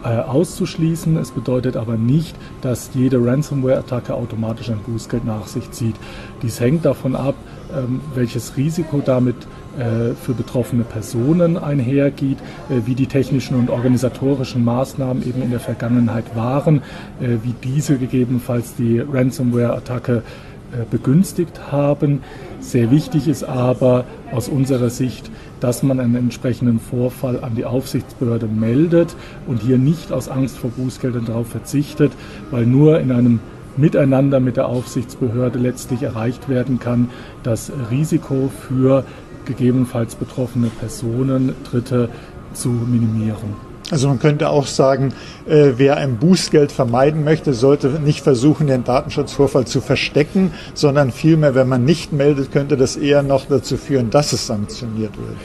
[0.04, 1.18] auszuschließen.
[1.18, 5.96] Es bedeutet aber nicht, dass jede Ransomware-Attacke automatisch ein Bußgeld nach sich zieht.
[6.42, 7.36] Dies hängt davon ab,
[7.76, 9.36] ähm, welches Risiko damit
[9.78, 12.38] äh, für betroffene Personen einhergeht,
[12.70, 16.82] äh, wie die technischen und organisatorischen Maßnahmen eben in der Vergangenheit waren,
[17.20, 20.24] wie diese gegebenenfalls die Ransomware-Attacke
[20.90, 22.22] begünstigt haben.
[22.60, 25.30] Sehr wichtig ist aber aus unserer Sicht,
[25.64, 29.16] dass man einen entsprechenden Vorfall an die Aufsichtsbehörde meldet
[29.48, 32.12] und hier nicht aus Angst vor Bußgeldern darauf verzichtet,
[32.52, 33.40] weil nur in einem
[33.78, 37.10] Miteinander mit der Aufsichtsbehörde letztlich erreicht werden kann,
[37.44, 39.06] das Risiko für
[39.46, 42.10] gegebenenfalls betroffene Personen, Dritte
[42.52, 43.73] zu minimieren.
[43.92, 45.14] Also man könnte auch sagen,
[45.46, 51.54] äh, wer ein Bußgeld vermeiden möchte, sollte nicht versuchen, den Datenschutzvorfall zu verstecken, sondern vielmehr,
[51.54, 55.38] wenn man nicht meldet, könnte das eher noch dazu führen, dass es sanktioniert wird.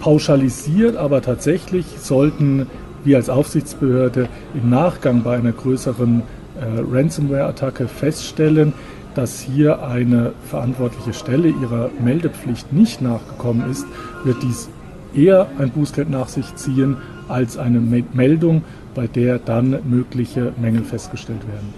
[0.00, 2.66] Pauschalisiert, aber tatsächlich sollten
[3.04, 6.22] wir als Aufsichtsbehörde im Nachgang bei einer größeren
[6.60, 8.72] äh, Ransomware-Attacke feststellen,
[9.14, 13.86] dass hier eine verantwortliche Stelle ihrer Meldepflicht nicht nachgekommen ist,
[14.24, 14.68] wird dies
[15.14, 16.96] eher ein Bußgeld nach sich ziehen
[17.28, 18.62] als eine Meldung,
[18.94, 21.74] bei der dann mögliche Mängel festgestellt werden.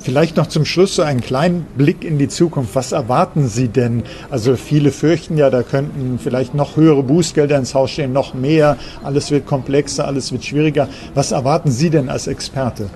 [0.00, 2.74] Vielleicht noch zum Schluss so einen kleinen Blick in die Zukunft.
[2.76, 4.04] Was erwarten Sie denn?
[4.30, 8.76] Also viele fürchten ja, da könnten vielleicht noch höhere Bußgelder ins Haus stehen, noch mehr.
[9.02, 10.88] Alles wird komplexer, alles wird schwieriger.
[11.14, 12.88] Was erwarten Sie denn als Experte?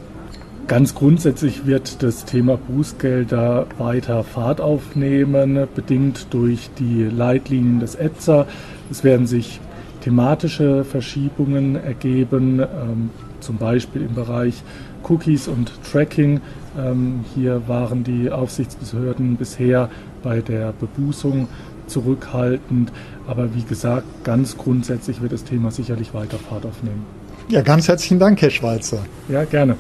[0.69, 8.47] Ganz grundsätzlich wird das Thema Bußgelder weiter Fahrt aufnehmen, bedingt durch die Leitlinien des ETSA.
[8.91, 9.61] Es werden sich
[10.03, 13.11] thematische Verschiebungen ergeben, ähm,
[13.41, 14.63] zum Beispiel im Bereich
[15.09, 16.41] Cookies und Tracking.
[16.79, 19.89] Ähm, hier waren die Aufsichtsbehörden bisher
[20.23, 21.49] bei der Bebußung
[21.87, 22.93] zurückhaltend,
[23.27, 27.05] aber wie gesagt, ganz grundsätzlich wird das Thema sicherlich weiter Fahrt aufnehmen.
[27.49, 29.01] Ja, ganz herzlichen Dank, Herr Schweizer.
[29.29, 29.77] Ja, gerne.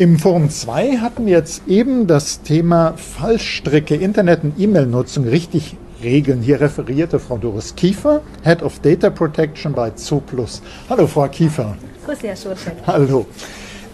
[0.00, 6.40] Im Forum 2 hatten wir jetzt eben das Thema Fallstricke, Internet- und E-Mail-Nutzung richtig regeln.
[6.40, 10.62] Hier referierte Frau Doris Kiefer, Head of Data Protection bei Zooplus.
[10.88, 11.76] Hallo, Frau Kiefer.
[12.06, 12.76] Grüß Sie, Herr Schurczek.
[12.86, 13.26] Hallo.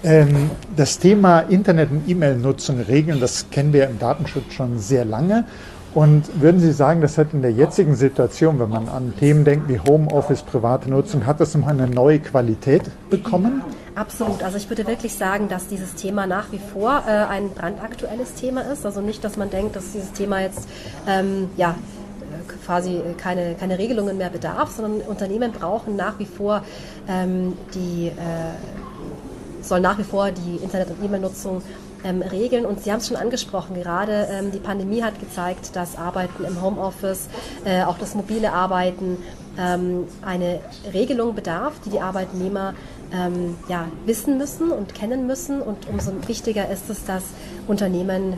[0.04, 5.44] Ähm, das Thema Internet- und E-Mail-Nutzung regeln, das kennen wir im Datenschutz schon sehr lange.
[5.92, 9.68] Und würden Sie sagen, das hat in der jetzigen Situation, wenn man an Themen denkt
[9.68, 13.62] wie Homeoffice, private Nutzung, hat das noch eine neue Qualität bekommen?
[13.96, 14.42] Absolut.
[14.42, 18.60] Also ich würde wirklich sagen, dass dieses Thema nach wie vor äh, ein brandaktuelles Thema
[18.60, 18.84] ist.
[18.84, 20.68] Also nicht, dass man denkt, dass dieses Thema jetzt
[21.08, 26.62] ähm, ja äh, quasi keine, keine Regelungen mehr bedarf, sondern Unternehmen brauchen nach wie vor
[27.08, 31.62] ähm, die äh, sollen nach wie vor die Internet- und E-Mail-Nutzung
[32.04, 32.66] ähm, regeln.
[32.66, 36.60] Und Sie haben es schon angesprochen, gerade ähm, die Pandemie hat gezeigt, dass Arbeiten im
[36.60, 37.28] Homeoffice,
[37.64, 39.16] äh, auch das mobile Arbeiten,
[39.58, 40.60] ähm, eine
[40.92, 42.74] Regelung bedarf, die die Arbeitnehmer
[43.12, 45.62] ähm, ja, wissen müssen und kennen müssen.
[45.62, 47.24] Und umso wichtiger ist es, dass
[47.66, 48.34] Unternehmen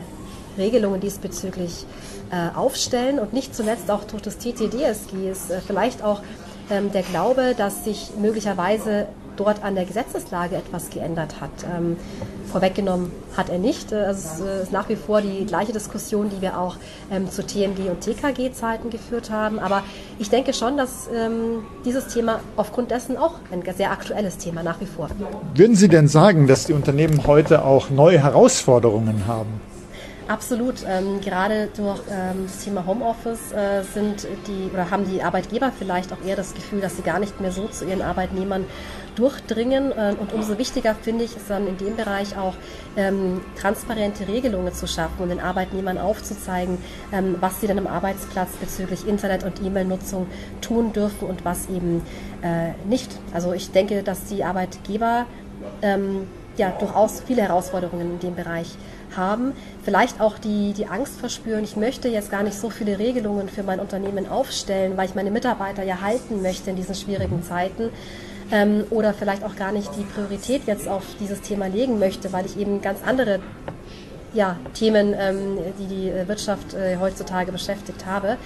[0.57, 1.85] Regelungen diesbezüglich
[2.31, 6.21] äh, aufstellen und nicht zuletzt auch durch das TTDSG ist äh, vielleicht auch
[6.69, 9.07] ähm, der Glaube, dass sich möglicherweise
[9.39, 11.49] dort an der Gesetzeslage etwas geändert hat.
[11.63, 11.97] Ähm,
[12.51, 13.91] vorweggenommen hat er nicht.
[13.91, 16.75] Äh, also es ist nach wie vor die gleiche Diskussion, die wir auch
[17.11, 19.59] ähm, zu TMG und TKG-Zeiten geführt haben.
[19.59, 19.83] Aber
[20.17, 24.81] ich denke schon, dass ähm, dieses Thema aufgrund dessen auch ein sehr aktuelles Thema nach
[24.81, 25.09] wie vor.
[25.55, 29.61] Würden Sie denn sagen, dass die Unternehmen heute auch neue Herausforderungen haben?
[30.29, 30.75] Absolut.
[30.87, 36.13] Ähm, gerade durch ähm, das Thema Homeoffice äh, sind die oder haben die Arbeitgeber vielleicht
[36.13, 38.65] auch eher das Gefühl, dass sie gar nicht mehr so zu ihren Arbeitnehmern
[39.19, 39.91] durchdringen.
[39.91, 42.53] Äh, und umso wichtiger finde ich es dann in dem Bereich auch
[42.95, 46.77] ähm, transparente Regelungen zu schaffen und den Arbeitnehmern aufzuzeigen,
[47.11, 50.27] ähm, was sie dann am Arbeitsplatz bezüglich Internet- und E-Mail-Nutzung
[50.61, 52.01] tun dürfen und was eben
[52.41, 53.11] äh, nicht.
[53.33, 55.25] Also ich denke, dass die Arbeitgeber
[55.81, 56.27] ähm,
[56.57, 58.75] ja durchaus viele Herausforderungen in dem Bereich
[59.15, 59.53] haben,
[59.83, 63.63] vielleicht auch die, die Angst verspüren, ich möchte jetzt gar nicht so viele Regelungen für
[63.63, 67.89] mein Unternehmen aufstellen, weil ich meine Mitarbeiter ja halten möchte in diesen schwierigen Zeiten.
[68.51, 72.45] Ähm, oder vielleicht auch gar nicht die Priorität jetzt auf dieses Thema legen möchte, weil
[72.45, 73.39] ich eben ganz andere
[74.33, 78.37] ja, Themen, ähm, die die Wirtschaft äh, heutzutage beschäftigt habe.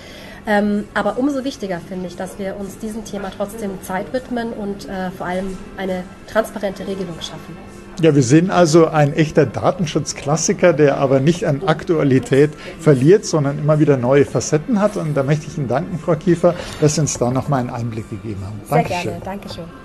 [0.46, 4.90] Ähm, aber umso wichtiger finde ich, dass wir uns diesem Thema trotzdem Zeit widmen und
[4.90, 7.58] äh, vor allem eine transparente Regelung schaffen.
[8.02, 13.80] Ja, wir sehen also ein echter Datenschutzklassiker, der aber nicht an Aktualität verliert, sondern immer
[13.80, 14.98] wieder neue Facetten hat.
[14.98, 18.10] Und da möchte ich Ihnen danken, Frau Kiefer, dass Sie uns da nochmal einen Einblick
[18.10, 18.60] gegeben haben.
[18.68, 19.04] Sehr Dankeschön.
[19.04, 19.83] gerne, Dankeschön.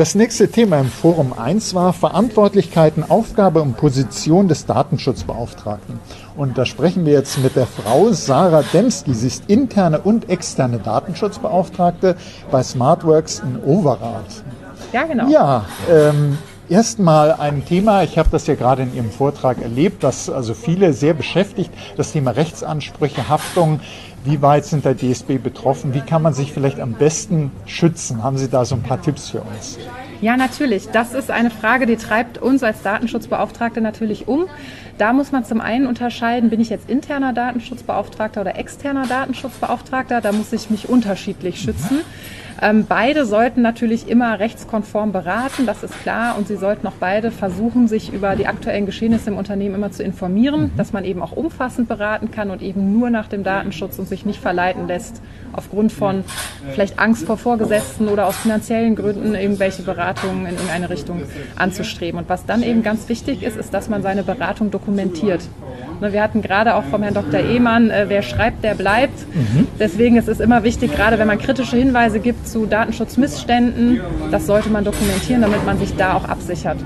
[0.00, 6.00] Das nächste Thema im Forum 1 war Verantwortlichkeiten, Aufgabe und Position des Datenschutzbeauftragten.
[6.38, 9.12] Und da sprechen wir jetzt mit der Frau Sarah Demski.
[9.12, 12.16] Sie ist interne und externe Datenschutzbeauftragte
[12.50, 14.42] bei SmartWorks in Overath.
[14.94, 15.28] Ja, genau.
[15.28, 16.38] Ja, ähm,
[16.70, 20.94] erstmal ein Thema, ich habe das ja gerade in Ihrem Vortrag erlebt, das also viele
[20.94, 23.80] sehr beschäftigt, das Thema Rechtsansprüche, Haftung.
[24.22, 25.94] Wie weit sind der DSB betroffen?
[25.94, 28.22] Wie kann man sich vielleicht am besten schützen?
[28.22, 29.78] Haben Sie da so ein paar Tipps für uns?
[30.20, 30.88] Ja, natürlich.
[30.90, 34.44] Das ist eine Frage, die treibt uns als Datenschutzbeauftragte natürlich um.
[34.98, 40.20] Da muss man zum einen unterscheiden, bin ich jetzt interner Datenschutzbeauftragter oder externer Datenschutzbeauftragter?
[40.20, 41.96] Da muss ich mich unterschiedlich schützen.
[41.96, 42.49] Mhm.
[42.62, 46.36] Ähm, beide sollten natürlich immer rechtskonform beraten, das ist klar.
[46.36, 50.02] Und sie sollten auch beide versuchen, sich über die aktuellen Geschehnisse im Unternehmen immer zu
[50.02, 50.76] informieren, mhm.
[50.76, 54.26] dass man eben auch umfassend beraten kann und eben nur nach dem Datenschutz und sich
[54.26, 56.24] nicht verleiten lässt, aufgrund von
[56.72, 61.22] vielleicht Angst vor Vorgesetzten oder aus finanziellen Gründen irgendwelche Beratungen in irgendeine Richtung
[61.56, 62.20] anzustreben.
[62.20, 65.40] Und was dann eben ganz wichtig ist, ist, dass man seine Beratung dokumentiert.
[66.00, 67.40] Ne, wir hatten gerade auch vom Herrn Dr.
[67.40, 69.18] Ehmann, äh, wer schreibt, der bleibt.
[69.34, 69.66] Mhm.
[69.78, 74.70] Deswegen ist es immer wichtig, gerade wenn man kritische Hinweise gibt zu Datenschutzmissständen, das sollte
[74.70, 76.78] man dokumentieren, damit man sich da auch absichert.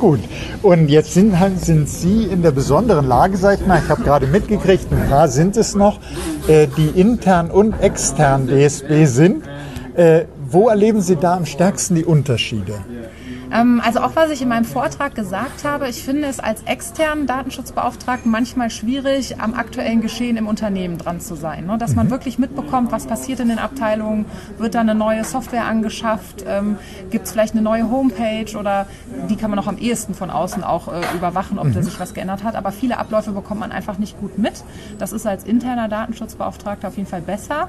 [0.00, 0.20] Gut,
[0.62, 4.26] und jetzt sind, sind Sie in der besonderen Lage, sag ich mal, ich habe gerade
[4.26, 6.00] mitgekriegt, ein paar sind es noch,
[6.48, 9.44] äh, die intern und extern DSB sind.
[9.94, 12.74] Äh, wo erleben Sie da am stärksten die Unterschiede?
[13.52, 17.26] Ähm, also auch was ich in meinem Vortrag gesagt habe, ich finde es als externen
[17.26, 21.66] Datenschutzbeauftragten manchmal schwierig, am aktuellen Geschehen im Unternehmen dran zu sein.
[21.66, 21.78] Ne?
[21.78, 22.10] Dass man mhm.
[22.10, 24.26] wirklich mitbekommt, was passiert in den Abteilungen,
[24.58, 26.78] wird da eine neue Software angeschafft, ähm,
[27.10, 28.86] gibt es vielleicht eine neue Homepage oder
[29.28, 31.74] die kann man auch am ehesten von außen auch äh, überwachen, ob mhm.
[31.74, 32.54] da sich was geändert hat.
[32.54, 34.62] Aber viele Abläufe bekommt man einfach nicht gut mit.
[34.98, 37.68] Das ist als interner Datenschutzbeauftragter auf jeden Fall besser.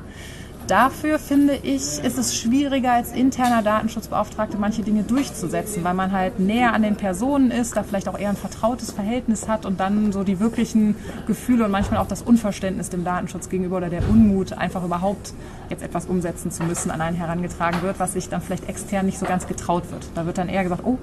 [0.67, 6.39] Dafür finde ich, ist es schwieriger als interner Datenschutzbeauftragte manche Dinge durchzusetzen, weil man halt
[6.39, 10.12] näher an den Personen ist, da vielleicht auch eher ein vertrautes Verhältnis hat und dann
[10.12, 10.95] so die wirklichen
[11.28, 15.34] Gefühle und manchmal auch das Unverständnis dem Datenschutz gegenüber oder der Unmut, einfach überhaupt
[15.69, 19.19] jetzt etwas umsetzen zu müssen, an einen herangetragen wird, was sich dann vielleicht extern nicht
[19.19, 20.06] so ganz getraut wird.
[20.15, 20.97] Da wird dann eher gesagt, oh,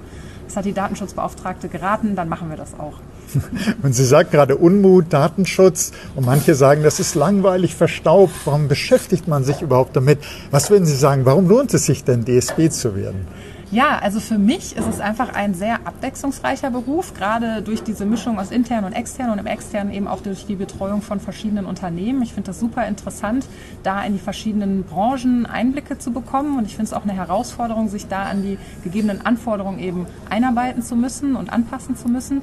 [0.45, 2.99] das hat die Datenschutzbeauftragte geraten, dann machen wir das auch.
[3.83, 8.33] Und sie sagt gerade Unmut, Datenschutz und manche sagen, das ist langweilig, verstaubt.
[8.45, 10.19] Warum beschäftigt man sich überhaupt damit?
[10.51, 13.27] Was würden Sie sagen, warum lohnt es sich denn, DSB zu werden?
[13.71, 18.39] Ja, also für mich ist es einfach ein sehr abwechslungsreicher Beruf, gerade durch diese Mischung
[18.39, 22.23] aus intern und extern und im externen eben auch durch die Betreuung von verschiedenen Unternehmen.
[22.23, 23.45] Ich finde das super interessant,
[23.83, 27.89] da in die verschiedenen Branchen Einblicke zu bekommen und ich finde es auch eine Herausforderung,
[27.89, 32.41] sich da an die gegebenen Anforderungen eben einarbeiten zu müssen und anpassen zu müssen.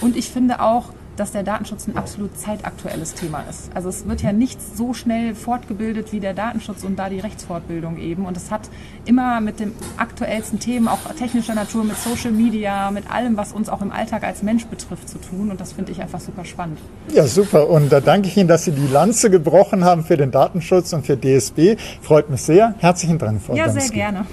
[0.00, 3.70] Und ich finde auch, dass der Datenschutz ein absolut zeitaktuelles Thema ist.
[3.74, 7.98] Also es wird ja nichts so schnell fortgebildet wie der Datenschutz und da die Rechtsfortbildung
[7.98, 8.26] eben.
[8.26, 8.68] Und es hat
[9.04, 13.68] immer mit den aktuellsten Themen, auch technischer Natur, mit Social Media, mit allem, was uns
[13.68, 15.50] auch im Alltag als Mensch betrifft, zu tun.
[15.50, 16.78] Und das finde ich einfach super spannend.
[17.12, 17.68] Ja, super.
[17.68, 21.06] Und da danke ich Ihnen, dass Sie die Lanze gebrochen haben für den Datenschutz und
[21.06, 21.76] für DSB.
[22.02, 22.74] Freut mich sehr.
[22.78, 24.26] Herzlichen Dank, Frau Ja, sehr gerne.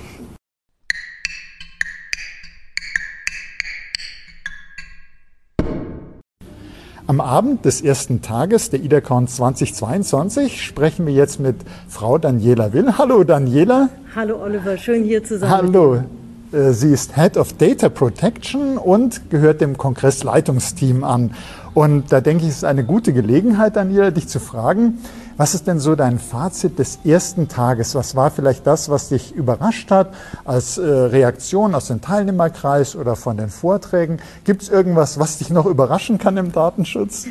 [7.06, 11.58] Am Abend des ersten Tages der IDACON 2022 sprechen wir jetzt mit
[11.90, 12.98] Frau Daniela Will.
[12.98, 13.90] Hallo Daniela.
[14.16, 15.50] Hallo Oliver, schön hier zu sein.
[15.50, 16.02] Hallo.
[16.54, 21.32] Äh, sie ist Head of Data Protection und gehört dem Kongressleitungsteam an.
[21.74, 25.00] Und da denke ich, es ist eine gute Gelegenheit, Daniela, dich zu fragen,
[25.38, 27.96] was ist denn so dein Fazit des ersten Tages?
[27.96, 30.14] Was war vielleicht das, was dich überrascht hat
[30.46, 34.18] als äh, Reaktion aus dem Teilnehmerkreis oder von den Vorträgen?
[34.44, 37.28] Gibt es irgendwas, was dich noch überraschen kann im Datenschutz?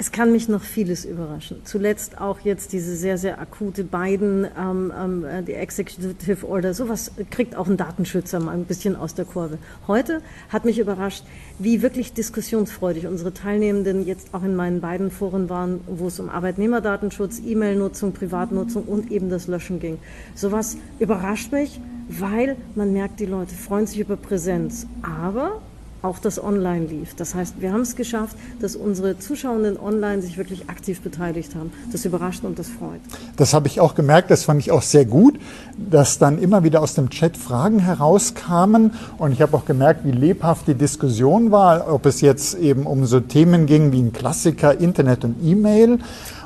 [0.00, 1.56] Es kann mich noch vieles überraschen.
[1.64, 7.56] Zuletzt auch jetzt diese sehr, sehr akute beiden, ähm, ähm, die Executive Order, sowas kriegt
[7.56, 9.58] auch ein Datenschützer mal ein bisschen aus der Kurve.
[9.88, 11.24] Heute hat mich überrascht,
[11.58, 16.28] wie wirklich diskussionsfreudig unsere Teilnehmenden jetzt auch in meinen beiden Foren waren, wo es um
[16.28, 19.98] Arbeitnehmerdatenschutz, E-Mail-Nutzung, Privatnutzung und eben das Löschen ging.
[20.36, 24.86] Sowas überrascht mich, weil man merkt, die Leute freuen sich über Präsenz.
[25.02, 25.60] Aber
[26.02, 27.14] auch das online lief.
[27.16, 31.72] Das heißt, wir haben es geschafft, dass unsere Zuschauenden online sich wirklich aktiv beteiligt haben.
[31.92, 33.00] Das überrascht und das freut.
[33.36, 35.38] Das habe ich auch gemerkt, das fand ich auch sehr gut,
[35.76, 40.12] dass dann immer wieder aus dem Chat Fragen herauskamen und ich habe auch gemerkt, wie
[40.12, 44.78] lebhaft die Diskussion war, ob es jetzt eben um so Themen ging wie ein Klassiker
[44.78, 45.98] Internet und E-Mail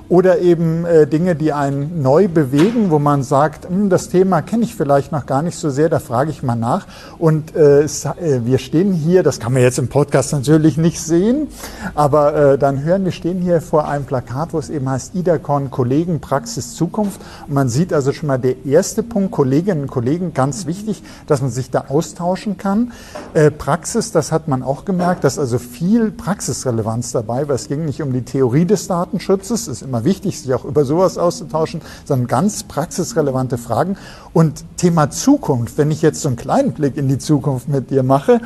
[0.09, 4.65] oder eben äh, Dinge, die einen neu bewegen, wo man sagt, hm, das Thema kenne
[4.65, 6.87] ich vielleicht noch gar nicht so sehr, da frage ich mal nach.
[7.19, 7.87] Und äh, äh,
[8.45, 11.49] wir stehen hier, das kann man jetzt im Podcast natürlich nicht sehen,
[11.95, 15.71] aber äh, dann hören, wir stehen hier vor einem Plakat, wo es eben heißt IDACON
[15.71, 17.21] Kollegen Praxis Zukunft.
[17.47, 21.41] Und man sieht also schon mal der erste Punkt, Kolleginnen und Kollegen, ganz wichtig, dass
[21.43, 22.93] man sich da austauschen kann.
[23.35, 27.85] Äh, Praxis, das hat man auch gemerkt, dass also viel Praxisrelevanz dabei, weil es ging
[27.85, 32.26] nicht um die Theorie des Datenschutzes, ist immer wichtig, sich auch über sowas auszutauschen, sondern
[32.26, 33.98] ganz praxisrelevante Fragen.
[34.33, 38.02] Und Thema Zukunft, wenn ich jetzt so einen kleinen Blick in die Zukunft mit dir
[38.02, 38.40] mache,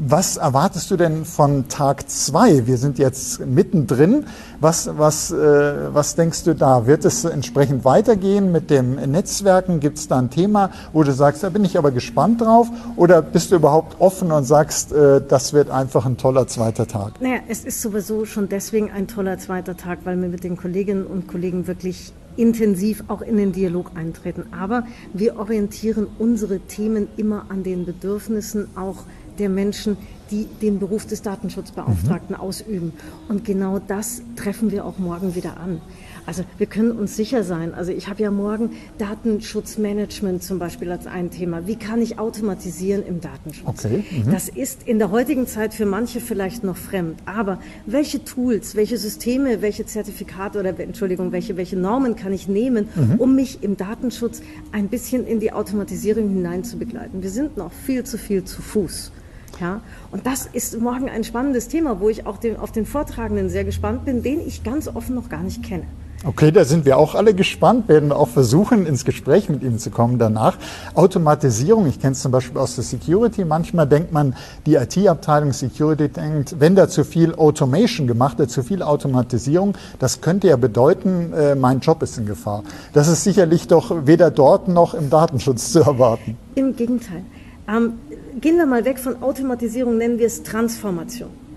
[0.00, 2.66] was erwartest du denn von Tag zwei?
[2.66, 4.26] Wir sind jetzt mittendrin.
[4.60, 6.86] Was, was, äh, was denkst du da?
[6.86, 9.80] Wird es entsprechend weitergehen mit dem Netzwerken?
[9.80, 12.68] Gibt es da ein Thema, wo du sagst, da bin ich aber gespannt drauf?
[12.96, 17.20] Oder bist du überhaupt offen und sagst, äh, das wird einfach ein toller zweiter Tag?
[17.20, 21.06] Naja, es ist sowieso schon deswegen ein toller zweiter Tag, weil wir mit den Kolleginnen
[21.06, 24.44] und Kollegen wirklich intensiv auch in den Dialog eintreten.
[24.52, 29.04] Aber wir orientieren unsere Themen immer an den Bedürfnissen auch
[29.38, 29.96] der Menschen,
[30.30, 32.42] die den Beruf des Datenschutzbeauftragten mhm.
[32.42, 32.92] ausüben.
[33.28, 35.80] Und genau das treffen wir auch morgen wieder an.
[36.28, 37.72] Also wir können uns sicher sein.
[37.72, 41.66] Also ich habe ja morgen Datenschutzmanagement zum Beispiel als ein Thema.
[41.66, 43.66] Wie kann ich automatisieren im Datenschutz?
[43.66, 44.04] Okay.
[44.10, 44.30] Mhm.
[44.30, 47.18] Das ist in der heutigen Zeit für manche vielleicht noch fremd.
[47.24, 52.90] Aber welche Tools, welche Systeme, welche Zertifikate oder Entschuldigung, welche, welche Normen kann ich nehmen,
[52.94, 53.14] mhm.
[53.16, 57.22] um mich im Datenschutz ein bisschen in die Automatisierung hinein zu begleiten?
[57.22, 59.12] Wir sind noch viel zu viel zu Fuß.
[59.60, 59.80] Ja,
[60.12, 63.64] und das ist morgen ein spannendes Thema, wo ich auch den, auf den Vortragenden sehr
[63.64, 65.84] gespannt bin, den ich ganz offen noch gar nicht kenne.
[66.24, 69.78] Okay, da sind wir auch alle gespannt, werden wir auch versuchen, ins Gespräch mit ihm
[69.78, 70.58] zu kommen danach.
[70.94, 74.34] Automatisierung, ich kenne es zum Beispiel aus der Security, manchmal denkt man,
[74.66, 80.20] die IT-Abteilung Security denkt, wenn da zu viel Automation gemacht wird, zu viel Automatisierung, das
[80.20, 82.64] könnte ja bedeuten, äh, mein Job ist in Gefahr.
[82.94, 86.36] Das ist sicherlich doch weder dort noch im Datenschutz zu erwarten.
[86.56, 87.22] Im Gegenteil.
[87.68, 87.92] Ähm,
[88.40, 91.47] gehen wir mal weg von Automatisierung, nennen wir es Transformation.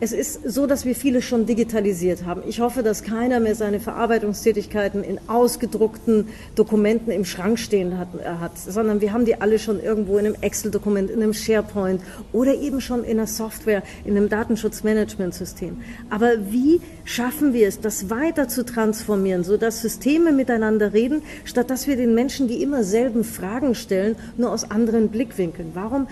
[0.00, 2.42] Es ist so, dass wir viele schon digitalisiert haben.
[2.48, 8.24] Ich hoffe, dass keiner mehr seine Verarbeitungstätigkeiten in ausgedruckten Dokumenten im Schrank stehen hat, äh,
[8.40, 12.02] hat sondern wir haben die alle schon irgendwo in einem Excel-Dokument, in einem SharePoint
[12.32, 15.80] oder eben schon in einer Software, in einem Datenschutzmanagementsystem.
[16.10, 21.86] Aber wie schaffen wir es, das weiter zu transformieren, sodass Systeme miteinander reden, statt dass
[21.86, 25.70] wir den Menschen die immer selben Fragen stellen, nur aus anderen Blickwinkeln?
[25.74, 26.08] Warum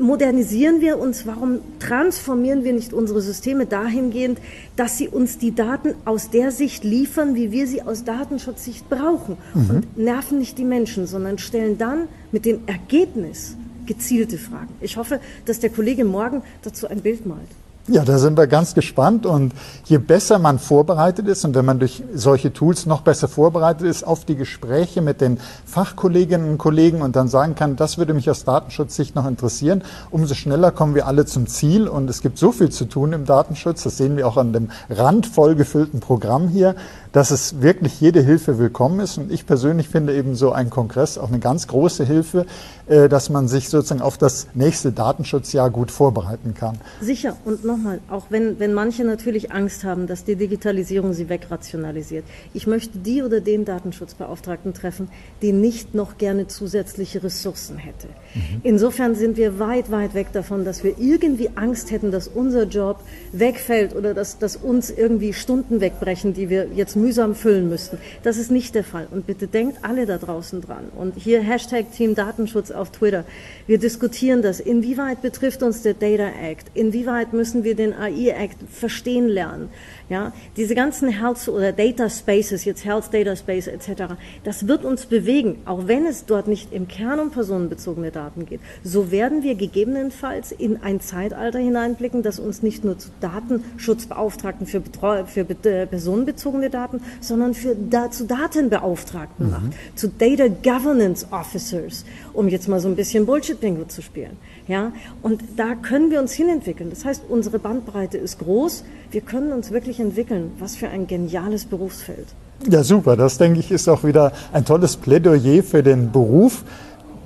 [0.00, 1.26] modernisieren wir uns?
[1.26, 4.38] Warum transformieren wir nicht unsere Systeme dahingehend,
[4.76, 9.36] dass sie uns die Daten aus der Sicht liefern, wie wir sie aus Datenschutzsicht brauchen?
[9.54, 9.70] Mhm.
[9.70, 14.72] Und nerven nicht die Menschen, sondern stellen dann mit dem Ergebnis gezielte Fragen.
[14.80, 17.48] Ich hoffe, dass der Kollege morgen dazu ein Bild malt.
[17.92, 19.26] Ja, da sind wir ganz gespannt.
[19.26, 19.52] Und
[19.84, 24.04] je besser man vorbereitet ist und wenn man durch solche Tools noch besser vorbereitet ist
[24.04, 28.30] auf die Gespräche mit den Fachkolleginnen und Kollegen und dann sagen kann, das würde mich
[28.30, 31.88] aus Datenschutzsicht noch interessieren, umso schneller kommen wir alle zum Ziel.
[31.88, 34.70] Und es gibt so viel zu tun im Datenschutz, das sehen wir auch an dem
[34.88, 36.76] randvoll gefüllten Programm hier.
[37.12, 39.18] Dass es wirklich jede Hilfe willkommen ist.
[39.18, 42.46] Und ich persönlich finde eben so ein Kongress auch eine ganz große Hilfe,
[42.86, 46.78] äh, dass man sich sozusagen auf das nächste Datenschutzjahr gut vorbereiten kann.
[47.00, 47.36] Sicher.
[47.44, 52.24] Und nochmal, auch wenn, wenn manche natürlich Angst haben, dass die Digitalisierung sie wegrationalisiert.
[52.54, 55.08] Ich möchte die oder den Datenschutzbeauftragten treffen,
[55.42, 58.08] die nicht noch gerne zusätzliche Ressourcen hätte.
[58.34, 58.60] Mhm.
[58.62, 63.00] Insofern sind wir weit, weit weg davon, dass wir irgendwie Angst hätten, dass unser Job
[63.32, 67.98] wegfällt oder dass, dass uns irgendwie Stunden wegbrechen, die wir jetzt mühsam füllen müssten.
[68.22, 69.08] Das ist nicht der Fall.
[69.10, 70.84] Und bitte denkt alle da draußen dran.
[70.96, 73.24] Und hier Hashtag Team Datenschutz auf Twitter.
[73.66, 74.60] Wir diskutieren das.
[74.60, 76.66] Inwieweit betrifft uns der Data Act?
[76.74, 79.70] Inwieweit müssen wir den AI Act verstehen lernen?
[80.10, 85.06] Ja, diese ganzen Health oder Data Spaces, jetzt Health Data Space etc., das wird uns
[85.06, 88.58] bewegen, auch wenn es dort nicht im Kern um personenbezogene Daten geht.
[88.82, 94.80] So werden wir gegebenenfalls in ein Zeitalter hineinblicken, das uns nicht nur zu Datenschutzbeauftragten für,
[94.80, 99.52] Betreu für äh, personenbezogene Daten, sondern für da zu Datenbeauftragten mhm.
[99.52, 104.36] macht, zu Data Governance Officers, um jetzt mal so ein bisschen Bullshit-Bingo zu spielen.
[104.70, 106.90] Ja, und da können wir uns hinentwickeln.
[106.90, 108.84] Das heißt, unsere Bandbreite ist groß.
[109.10, 110.52] Wir können uns wirklich entwickeln.
[110.60, 112.28] Was für ein geniales Berufsfeld.
[112.68, 113.16] Ja, super.
[113.16, 116.62] Das denke ich ist auch wieder ein tolles Plädoyer für den Beruf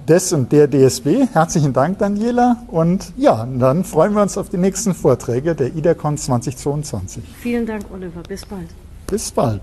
[0.08, 1.26] des und der DSB.
[1.34, 2.64] Herzlichen Dank, Daniela.
[2.68, 7.22] Und ja, dann freuen wir uns auf die nächsten Vorträge der IDACON 2022.
[7.42, 8.22] Vielen Dank, Oliver.
[8.26, 8.68] Bis bald.
[9.06, 9.60] Bis bald.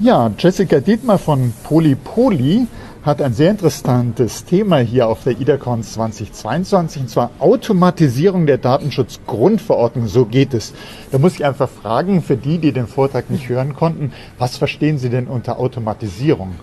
[0.00, 2.68] Ja, Jessica Dietmar von Polypoly
[3.02, 10.06] hat ein sehr interessantes Thema hier auf der IDACON 2022, und zwar Automatisierung der Datenschutzgrundverordnung.
[10.06, 10.72] So geht es.
[11.10, 14.98] Da muss ich einfach fragen, für die, die den Vortrag nicht hören konnten, was verstehen
[14.98, 16.54] Sie denn unter Automatisierung?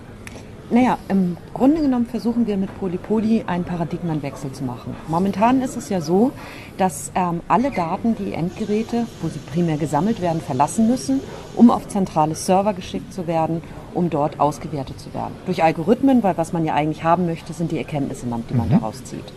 [0.72, 4.96] Naja, im Grunde genommen versuchen wir mit Polypoly einen Paradigmenwechsel zu machen.
[5.08, 6.32] Momentan ist es ja so,
[6.78, 11.20] dass ähm, alle Daten, die Endgeräte, wo sie primär gesammelt werden, verlassen müssen,
[11.56, 13.62] um auf zentrale Server geschickt zu werden,
[13.94, 15.36] um dort ausgewertet zu werden.
[15.46, 18.72] Durch Algorithmen, weil was man ja eigentlich haben möchte, sind die Erkenntnisse, die man mhm.
[18.72, 19.34] daraus zieht.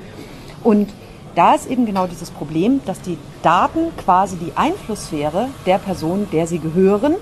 [0.64, 0.89] Und
[1.35, 6.47] da ist eben genau dieses Problem, dass die Daten quasi die Einflusssphäre der Person, der
[6.47, 7.16] sie gehören,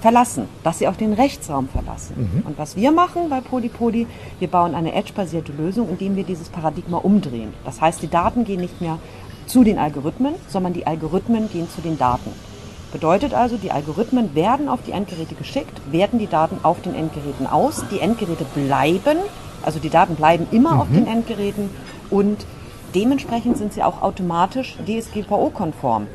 [0.00, 2.30] verlassen, dass sie auch den Rechtsraum verlassen.
[2.34, 2.46] Mhm.
[2.46, 4.06] Und was wir machen bei Polypoly,
[4.38, 7.52] wir bauen eine Edge-basierte Lösung, indem wir dieses Paradigma umdrehen.
[7.64, 8.98] Das heißt, die Daten gehen nicht mehr
[9.46, 12.30] zu den Algorithmen, sondern die Algorithmen gehen zu den Daten.
[12.92, 17.46] Bedeutet also, die Algorithmen werden auf die Endgeräte geschickt, werten die Daten auf den Endgeräten
[17.46, 19.18] aus, die Endgeräte bleiben,
[19.62, 20.80] also die Daten bleiben immer mhm.
[20.80, 21.70] auf den Endgeräten
[22.10, 22.46] und
[22.94, 26.06] dementsprechend sind sie auch automatisch DSGVO-konform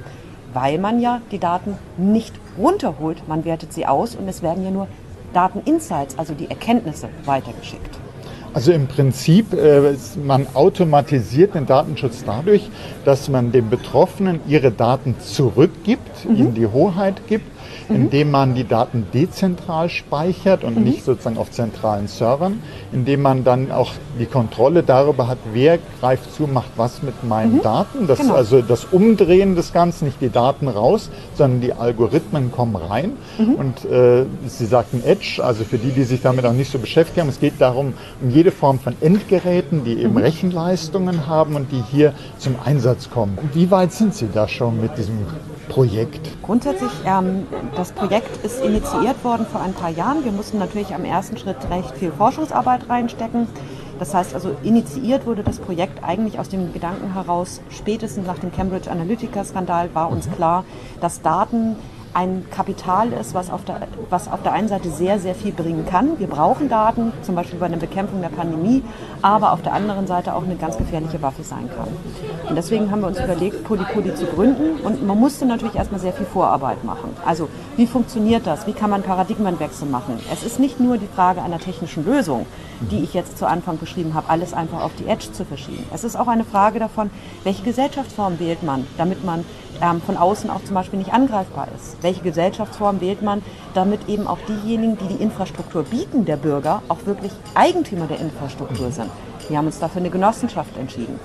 [0.54, 4.72] weil man ja die Daten nicht runterholt, man wertet sie aus und es werden ja
[4.72, 4.88] nur
[5.34, 8.00] Dateninsights, also die Erkenntnisse, weitergeschickt.
[8.54, 12.70] Also im Prinzip, äh, man automatisiert den Datenschutz dadurch,
[13.06, 16.36] dass man den Betroffenen ihre Daten zurückgibt, mhm.
[16.36, 17.46] ihnen die Hoheit gibt
[17.90, 17.96] mhm.
[17.96, 20.84] indem man die Daten dezentral speichert und mhm.
[20.84, 22.62] nicht sozusagen auf zentralen Servern,
[22.92, 27.56] indem man dann auch die Kontrolle darüber hat, wer greift zu, macht was mit meinen
[27.56, 27.62] mhm.
[27.62, 28.08] Daten.
[28.08, 28.34] Das genau.
[28.34, 33.14] ist also das Umdrehen des Ganzen, nicht die Daten raus, sondern die Algorithmen kommen rein.
[33.38, 33.56] Mhm.
[33.56, 37.20] Und äh, Sie sagten Edge, also für die, die sich damit auch nicht so beschäftigt
[37.20, 40.18] haben, es geht darum, um jede Form von Endgeräten, die eben mhm.
[40.18, 43.38] Rechenleistungen haben und die hier zum Einsatz kommen.
[43.54, 45.18] Wie weit sind Sie da schon mit diesem
[45.70, 46.20] Projekt?
[46.42, 50.24] Grundsätzlich, ähm, das Projekt ist initiiert worden vor ein paar Jahren.
[50.24, 53.48] Wir mussten natürlich am ersten Schritt recht viel Forschungsarbeit reinstecken.
[54.00, 58.52] Das heißt also, initiiert wurde das Projekt eigentlich aus dem Gedanken heraus, spätestens nach dem
[58.52, 60.34] Cambridge Analytica-Skandal war uns mhm.
[60.34, 60.66] klar,
[61.00, 61.76] dass Daten
[62.14, 65.86] ein Kapital ist, was auf, der, was auf der einen Seite sehr, sehr viel bringen
[65.86, 66.20] kann.
[66.20, 68.84] Wir brauchen Daten, zum Beispiel bei der Bekämpfung der Pandemie,
[69.22, 71.88] aber auf der anderen Seite auch eine ganz gefährliche Waffe sein kann.
[72.50, 76.14] Und deswegen haben wir uns überlegt, Polypoly zu gründen und man musste natürlich erstmal sehr
[76.14, 77.16] viel Vorarbeit machen.
[77.26, 77.48] Also
[77.78, 78.68] wie funktioniert das?
[78.68, 80.20] Wie kann man Paradigmenwechsel machen?
[80.32, 82.46] Es ist nicht nur die Frage einer technischen Lösung,
[82.90, 85.86] die ich jetzt zu Anfang beschrieben habe, alles einfach auf die Edge zu verschieben.
[85.94, 87.10] Es ist auch eine Frage davon,
[87.44, 89.46] welche Gesellschaftsform wählt man, damit man
[89.82, 92.01] ähm, von außen auch zum Beispiel nicht angreifbar ist.
[92.02, 93.42] Welche Gesellschaftsform wählt man,
[93.74, 98.92] damit eben auch diejenigen, die die Infrastruktur bieten, der Bürger, auch wirklich Eigentümer der Infrastruktur
[98.92, 99.10] sind.
[99.48, 101.20] Wir haben uns dafür eine Genossenschaft entschieden.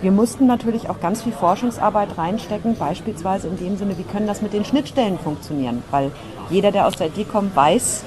[0.00, 4.42] Wir mussten natürlich auch ganz viel Forschungsarbeit reinstecken, beispielsweise in dem Sinne, wie können das
[4.42, 6.12] mit den Schnittstellen funktionieren, weil
[6.50, 8.04] jeder, der aus der IT kommt, weiß,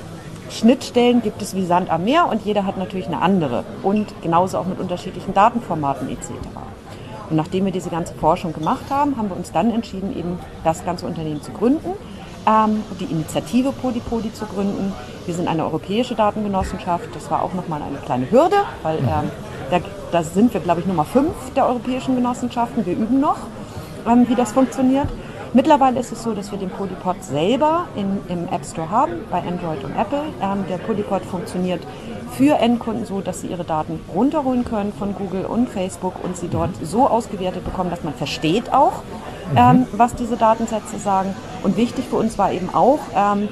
[0.49, 4.57] Schnittstellen gibt es wie Sand am Meer und jeder hat natürlich eine andere und genauso
[4.57, 6.30] auch mit unterschiedlichen Datenformaten etc.
[7.32, 10.84] Und nachdem wir diese ganze Forschung gemacht haben, haben wir uns dann entschieden, eben das
[10.84, 11.94] ganze Unternehmen zu gründen,
[12.46, 14.92] ähm, die Initiative Podipodi zu gründen.
[15.26, 17.08] Wir sind eine europäische Datengenossenschaft.
[17.14, 19.08] Das war auch nochmal eine kleine Hürde, weil mhm.
[19.08, 19.32] ähm,
[19.70, 19.80] da,
[20.12, 22.86] da, sind wir, glaube ich, Nummer fünf der europäischen Genossenschaften.
[22.86, 23.38] Wir üben noch.
[24.06, 25.08] ähm, wie das funktioniert.
[25.54, 29.39] Mittlerweile ist es so, dass wir den Polypod selber in, im App Store haben, bei
[29.39, 30.24] Android und Apple.
[30.41, 31.82] Ähm, der Polypod funktioniert
[32.32, 36.47] für Endkunden so, dass sie ihre Daten runterholen können von Google und Facebook und sie
[36.47, 39.04] dort so ausgewertet bekommen, dass man versteht auch,
[39.58, 41.36] ähm, was diese Datensätze sagen.
[41.64, 43.49] Und wichtig für uns war eben auch, ähm,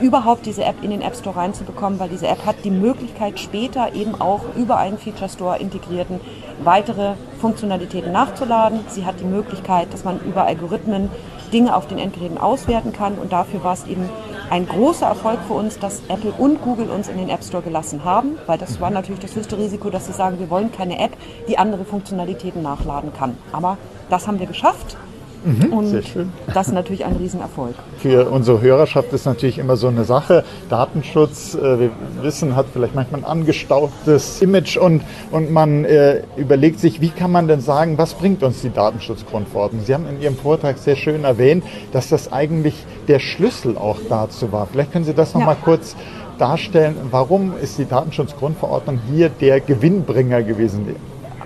[0.00, 3.94] überhaupt diese App in den App Store reinzubekommen, weil diese App hat die Möglichkeit später
[3.94, 6.20] eben auch über einen Feature Store integrierten
[6.62, 8.80] weitere Funktionalitäten nachzuladen.
[8.88, 11.10] Sie hat die Möglichkeit, dass man über Algorithmen
[11.52, 14.08] Dinge auf den Endgeräten auswerten kann und dafür war es eben
[14.50, 18.04] ein großer Erfolg für uns, dass Apple und Google uns in den App Store gelassen
[18.04, 21.12] haben, weil das war natürlich das höchste Risiko, dass sie sagen, wir wollen keine App,
[21.48, 23.36] die andere Funktionalitäten nachladen kann.
[23.52, 23.78] Aber
[24.10, 24.96] das haben wir geschafft
[25.44, 26.32] Mhm, und sehr schön.
[26.54, 27.74] das ist natürlich ein Riesenerfolg.
[27.98, 30.42] Für unsere Hörerschaft ist natürlich immer so eine Sache.
[30.70, 31.90] Datenschutz, äh, wir
[32.22, 37.30] wissen, hat vielleicht manchmal ein angestaubtes Image und, und man äh, überlegt sich, wie kann
[37.30, 39.82] man denn sagen, was bringt uns die Datenschutzgrundverordnung?
[39.84, 42.74] Sie haben in Ihrem Vortrag sehr schön erwähnt, dass das eigentlich
[43.08, 44.66] der Schlüssel auch dazu war.
[44.66, 45.46] Vielleicht können Sie das noch Ja.
[45.46, 45.94] mal kurz
[46.38, 46.96] darstellen.
[47.10, 50.86] Warum ist die Datenschutzgrundverordnung hier der Gewinnbringer gewesen?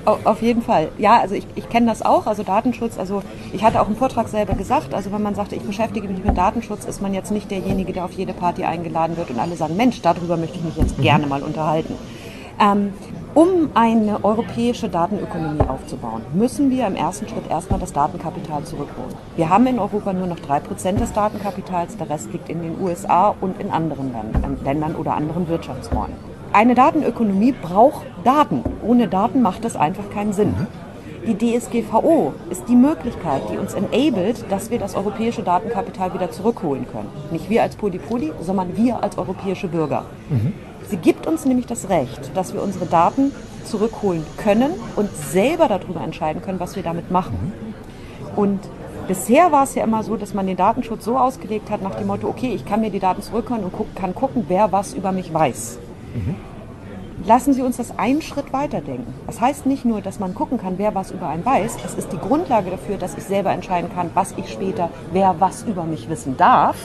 [0.09, 0.89] Au- Auf jeden Fall.
[0.97, 4.29] Ja, also ich, ich kenne das auch, also Datenschutz, also ich hatte auch im Vortrag
[4.29, 7.51] selber gesagt, also wenn man sagt, ich beschäftige mich mit Datenschutz, ist man jetzt nicht
[7.51, 10.77] derjenige, der auf jede Party eingeladen wird und alle sagen, Mensch, darüber möchte ich mich
[10.77, 11.95] jetzt gerne mal unterhalten.
[12.59, 12.95] Ähm,
[13.35, 19.15] um eine europäische Datenökonomie aufzubauen, müssen wir im ersten Schritt erstmal das Datenkapital zurückholen.
[19.37, 23.35] Wir haben in Europa nur noch 3% des Datenkapitals, der Rest liegt in den USA
[23.43, 24.11] und in anderen
[24.65, 26.17] Ländern oder anderen Wirtschaftsräumen.
[26.53, 28.65] Eine Datenökonomie braucht Daten.
[28.83, 30.55] Ohne Daten macht das einfach keinen Sinn.
[31.27, 36.87] Die DSGVO ist die Möglichkeit, die uns enabled, dass wir das europäische Datenkapital wieder zurückholen
[36.91, 37.11] können.
[37.31, 40.05] Nicht wir als Polypoly, sondern wir als europäische Bürger.
[40.89, 43.33] Sie gibt uns nämlich das Recht, dass wir unsere Daten
[43.65, 47.53] zurückholen können und selber darüber entscheiden können, was wir damit machen.
[48.37, 48.61] Und
[49.07, 52.07] bisher war es ja immer so, dass man den Datenschutz so ausgelegt hat nach dem
[52.07, 55.13] Motto, okay, ich kann mir die Daten zurückholen und guck, kann gucken, wer was über
[55.13, 55.79] mich weiß.
[57.25, 59.13] Lassen Sie uns das einen Schritt weiterdenken.
[59.27, 61.79] Das heißt nicht nur, dass man gucken kann, wer was über einen weiß.
[61.85, 65.65] Es ist die Grundlage dafür, dass ich selber entscheiden kann, was ich später, wer was
[65.65, 66.77] über mich wissen darf.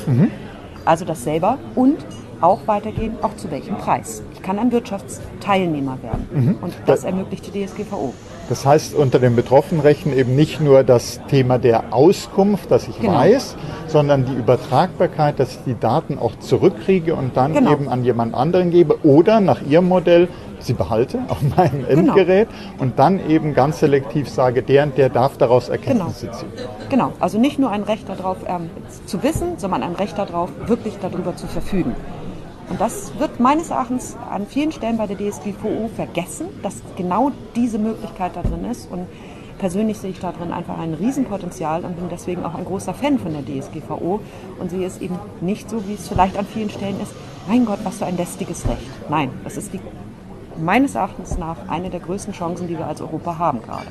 [0.86, 1.98] Also das selber und
[2.42, 4.24] auch weitergehen, auch zu welchem Preis.
[4.34, 6.58] Ich kann ein Wirtschaftsteilnehmer werden.
[6.62, 8.14] Und das ermöglicht die DSGVO.
[8.54, 13.16] Das heißt unter den Betroffenrechten eben nicht nur das Thema der Auskunft, dass ich Genau.
[13.16, 13.56] weiß,
[13.88, 17.72] sondern die Übertragbarkeit, dass ich die Daten auch zurückkriege und dann Genau.
[17.72, 20.28] eben an jemand anderen gebe oder nach Ihrem Modell
[20.60, 22.14] sie behalte auf meinem Genau.
[22.14, 22.48] Endgerät
[22.78, 26.50] und dann eben ganz selektiv sage, der und der darf daraus Erkenntnisse ziehen.
[26.90, 28.70] Genau, also nicht nur ein Recht darauf ähm,
[29.08, 31.96] zu wissen, sondern ein Recht darauf, wirklich darüber zu verfügen.
[32.70, 37.78] Und das wird meines Erachtens an vielen Stellen bei der DSGVO vergessen, dass genau diese
[37.78, 38.90] Möglichkeit da drin ist.
[38.92, 39.08] Und
[39.60, 43.20] persönlich sehe ich da drin einfach ein Riesenpotenzial und bin deswegen auch ein großer Fan
[43.20, 44.20] von der DSGVO
[44.60, 47.14] und sehe es eben nicht so, wie es vielleicht an vielen Stellen ist.
[47.48, 48.90] Mein Gott, was für ein lästiges Recht.
[49.10, 49.80] Nein, das ist die,
[50.58, 53.88] meines Erachtens nach eine der größten Chancen, die wir als Europa haben gerade.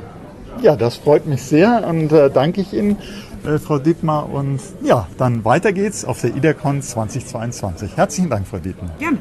[0.60, 2.98] Ja, das freut mich sehr und äh, danke ich Ihnen,
[3.44, 4.30] äh, Frau Dittmar.
[4.30, 7.96] Und ja, dann weiter geht's auf der IDECON 2022.
[7.96, 8.90] Herzlichen Dank, Frau Dittmar.
[8.98, 9.18] Gerne.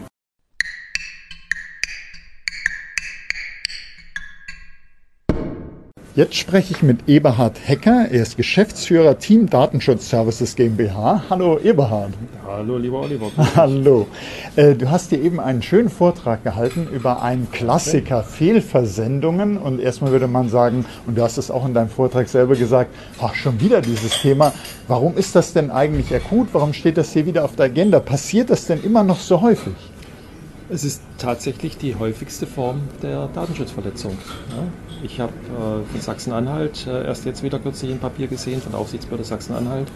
[6.13, 8.07] Jetzt spreche ich mit Eberhard Hecker.
[8.11, 11.23] Er ist Geschäftsführer Team Datenschutz Services GmbH.
[11.29, 12.11] Hallo Eberhard.
[12.45, 13.31] Hallo, lieber Oliver.
[13.55, 14.07] Hallo.
[14.57, 19.57] Äh, Du hast dir eben einen schönen Vortrag gehalten über einen Klassiker Fehlversendungen.
[19.57, 22.93] Und erstmal würde man sagen, und du hast es auch in deinem Vortrag selber gesagt,
[23.21, 24.51] ach, schon wieder dieses Thema.
[24.89, 26.49] Warum ist das denn eigentlich akut?
[26.51, 28.01] Warum steht das hier wieder auf der Agenda?
[28.01, 29.71] Passiert das denn immer noch so häufig?
[30.71, 34.17] Es ist tatsächlich die häufigste Form der Datenschutzverletzung.
[35.03, 38.79] Ich habe äh, von Sachsen-Anhalt äh, erst jetzt wieder kürzlich ein Papier gesehen von der
[38.79, 39.89] Aufsichtsbehörde Sachsen-Anhalt,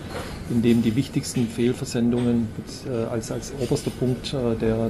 [0.50, 2.50] in dem die wichtigsten Fehlversendungen
[2.90, 4.90] äh, als, als oberster Punkt der, der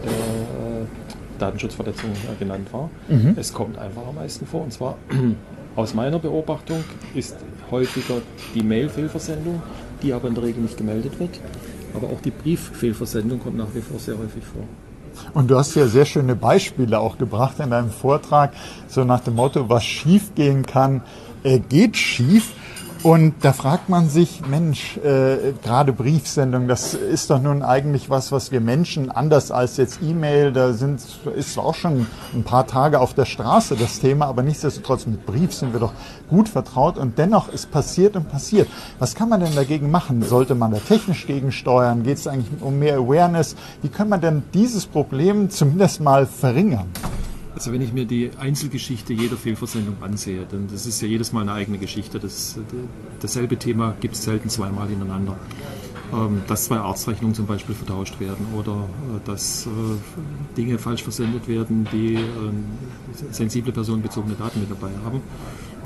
[1.38, 2.10] Datenschutzverletzung
[2.40, 2.90] genannt war.
[3.08, 3.36] Mhm.
[3.36, 4.64] Es kommt einfach am meisten vor.
[4.64, 4.98] Und zwar
[5.76, 6.84] aus meiner Beobachtung
[7.14, 7.36] ist
[7.70, 8.24] häufiger
[8.56, 9.62] die Mail-Fehlversendung,
[10.02, 11.40] die aber in der Regel nicht gemeldet wird.
[11.94, 14.64] Aber auch die Brieffehlversendung kommt nach wie vor sehr häufig vor.
[15.34, 18.54] Und du hast ja sehr schöne Beispiele auch gebracht in deinem Vortrag,
[18.88, 21.02] so nach dem Motto, was schief gehen kann,
[21.44, 22.52] äh, geht schief.
[23.04, 28.32] Und da fragt man sich, Mensch, äh, gerade Briefsendung, das ist doch nun eigentlich was,
[28.32, 31.02] was wir Menschen anders als jetzt E-Mail, da sind,
[31.36, 35.54] ist auch schon ein paar Tage auf der Straße das Thema, aber nichtsdestotrotz mit Brief
[35.54, 35.94] sind wir doch
[36.30, 38.68] gut vertraut und dennoch ist passiert und passiert.
[38.98, 40.24] Was kann man denn dagegen machen?
[40.24, 42.04] Sollte man da technisch gegensteuern?
[42.04, 43.56] Geht es eigentlich um mehr Awareness?
[43.84, 46.88] Wie kann man denn dieses Problem zumindest mal verringern?
[47.56, 51.42] Also wenn ich mir die Einzelgeschichte jeder Fehlversendung ansehe, dann das ist ja jedes Mal
[51.42, 52.20] eine eigene Geschichte.
[52.20, 52.60] Das,
[53.22, 55.38] dasselbe Thema gibt es selten zweimal hintereinander.
[56.14, 59.70] Ähm, dass zwei Arztrechnungen zum Beispiel vertauscht werden oder äh, dass äh,
[60.56, 62.20] Dinge falsch versendet werden, die äh,
[63.32, 65.22] sensible personenbezogene Daten mit dabei haben.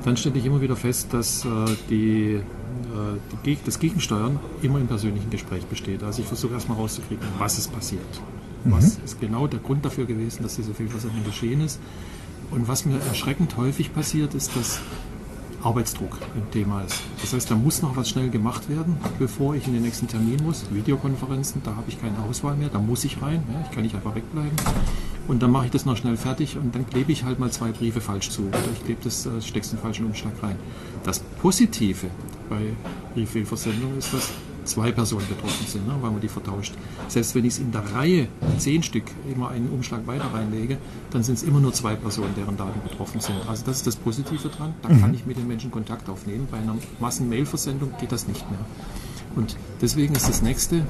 [0.03, 1.45] Dann stelle ich immer wieder fest, dass
[1.89, 2.39] die,
[3.45, 6.03] die, das Gegensteuern immer im persönlichen Gespräch besteht.
[6.03, 8.21] Also ich versuche erstmal rauszukriegen, was ist passiert.
[8.63, 8.71] Mhm.
[8.71, 11.79] Was ist genau der Grund dafür gewesen, dass diese Fehlversendung geschehen ist?
[12.51, 14.81] Und was mir erschreckend häufig passiert, ist, dass
[15.61, 17.01] Arbeitsdruck ein Thema ist.
[17.21, 20.37] Das heißt, da muss noch was schnell gemacht werden, bevor ich in den nächsten Termin
[20.43, 20.65] muss.
[20.71, 23.95] Videokonferenzen, da habe ich keine Auswahl mehr, da muss ich rein, ja, ich kann nicht
[23.95, 24.57] einfach wegbleiben.
[25.27, 27.71] Und dann mache ich das noch schnell fertig und dann klebe ich halt mal zwei
[27.71, 30.55] Briefe falsch zu oder ich klebe das, äh, steck's den falschen Umschlag rein.
[31.03, 32.07] Das Positive
[32.49, 32.61] bei
[33.13, 34.31] Brieffehlversendung ist, dass
[34.69, 36.73] zwei Personen betroffen sind, ne, weil man die vertauscht.
[37.07, 40.77] Selbst wenn ich es in der Reihe, zehn Stück, immer einen Umschlag weiter reinlege,
[41.11, 43.37] dann sind es immer nur zwei Personen, deren Daten betroffen sind.
[43.47, 44.73] Also das ist das Positive dran.
[44.81, 45.15] Da kann mhm.
[45.15, 46.47] ich mit den Menschen Kontakt aufnehmen.
[46.49, 48.59] Bei einer Massen-Mail-Versendung geht das nicht mehr.
[49.35, 50.83] Und deswegen ist das nächste äh,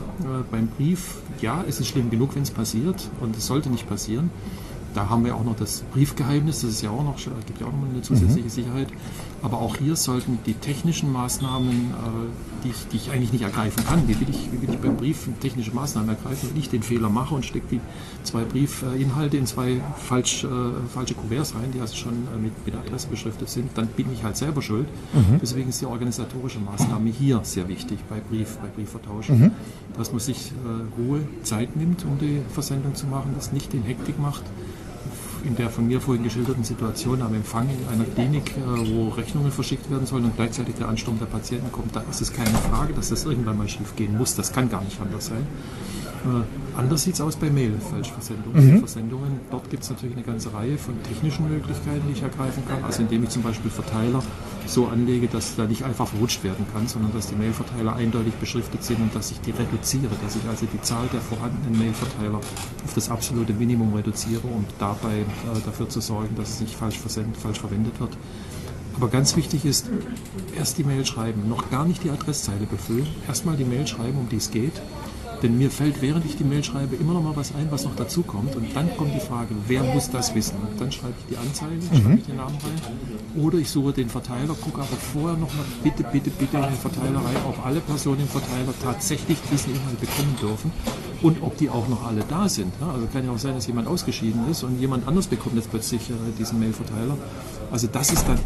[0.50, 4.30] beim Brief, ja, es ist schlimm genug, wenn es passiert und es sollte nicht passieren.
[4.94, 7.72] Da haben wir auch noch das Briefgeheimnis, das ist ja auch noch, gibt ja auch
[7.72, 8.50] noch eine zusätzliche mhm.
[8.50, 8.88] Sicherheit.
[9.42, 13.86] Aber auch hier sollten die technischen Maßnahmen, äh, die, ich, die ich eigentlich nicht ergreifen
[13.86, 16.84] kann, wie will ich, wie will ich beim Brief technische Maßnahmen ergreifen, wenn ich den
[16.84, 17.80] Fehler mache und stecke die
[18.24, 20.48] zwei Briefinhalte in zwei falsch, äh,
[20.94, 24.24] falsche Kuverts rein, die also schon äh, mit, mit Adresse beschriftet sind, dann bin ich
[24.24, 24.88] halt selber schuld.
[25.14, 25.40] Mhm.
[25.42, 29.52] Deswegen ist die organisatorische Maßnahme hier sehr wichtig bei Brief, bei Briefvertausch, mhm.
[29.98, 33.84] dass man sich äh, Ruhe, Zeit nimmt, um die Versendung zu machen, das nicht in
[33.84, 34.44] Hektik macht
[35.44, 39.52] in der von mir vorhin geschilderten Situation am Empfang in einer Klinik, äh, wo Rechnungen
[39.52, 42.94] verschickt werden sollen und gleichzeitig der Ansturm der Patienten kommt, da ist es keine Frage,
[42.94, 44.36] dass das irgendwann mal schief gehen muss.
[44.36, 45.46] Das kann gar nicht anders sein.
[46.26, 48.76] Äh, anders sieht es aus bei Mail-Falschversendungen.
[48.76, 48.80] Mhm.
[48.80, 52.84] Versendungen, dort gibt es natürlich eine ganze Reihe von technischen Möglichkeiten, die ich ergreifen kann.
[52.84, 54.22] Also indem ich zum Beispiel Verteiler
[54.66, 58.84] so anlege, dass da nicht einfach verrutscht werden kann, sondern dass die Mailverteiler eindeutig beschriftet
[58.84, 62.94] sind und dass ich die reduziere, dass ich also die Zahl der vorhandenen Mailverteiler auf
[62.96, 65.26] das absolute Minimum reduziere, um dabei äh,
[65.66, 68.18] dafür zu sorgen, dass es nicht falsch, versendet, falsch verwendet wird.
[68.96, 69.90] Aber ganz wichtig ist,
[70.58, 74.30] erst die Mail schreiben, noch gar nicht die Adresszeile befüllen, erstmal die Mail schreiben, um
[74.30, 74.74] die es geht
[75.42, 77.96] denn mir fällt, während ich die Mail schreibe, immer noch mal was ein, was noch
[77.96, 78.56] dazu kommt.
[78.56, 80.58] Und dann kommt die Frage, wer muss das wissen?
[80.58, 82.02] Und dann schreibe ich die Anzeige, mhm.
[82.02, 83.44] schreibe ich den Namen rein.
[83.44, 86.74] Oder ich suche den Verteiler, gucke aber vorher noch mal bitte, bitte, bitte in den
[86.74, 90.72] Verteiler rein, ob alle Personen im Verteiler tatsächlich diesen Inhalt bekommen dürfen
[91.22, 92.74] und ob die auch noch alle da sind.
[92.82, 96.10] Also kann ja auch sein, dass jemand ausgeschieden ist und jemand anders bekommt jetzt plötzlich
[96.10, 97.18] äh, diesen Mailverteiler.
[97.72, 98.40] Also das ist dann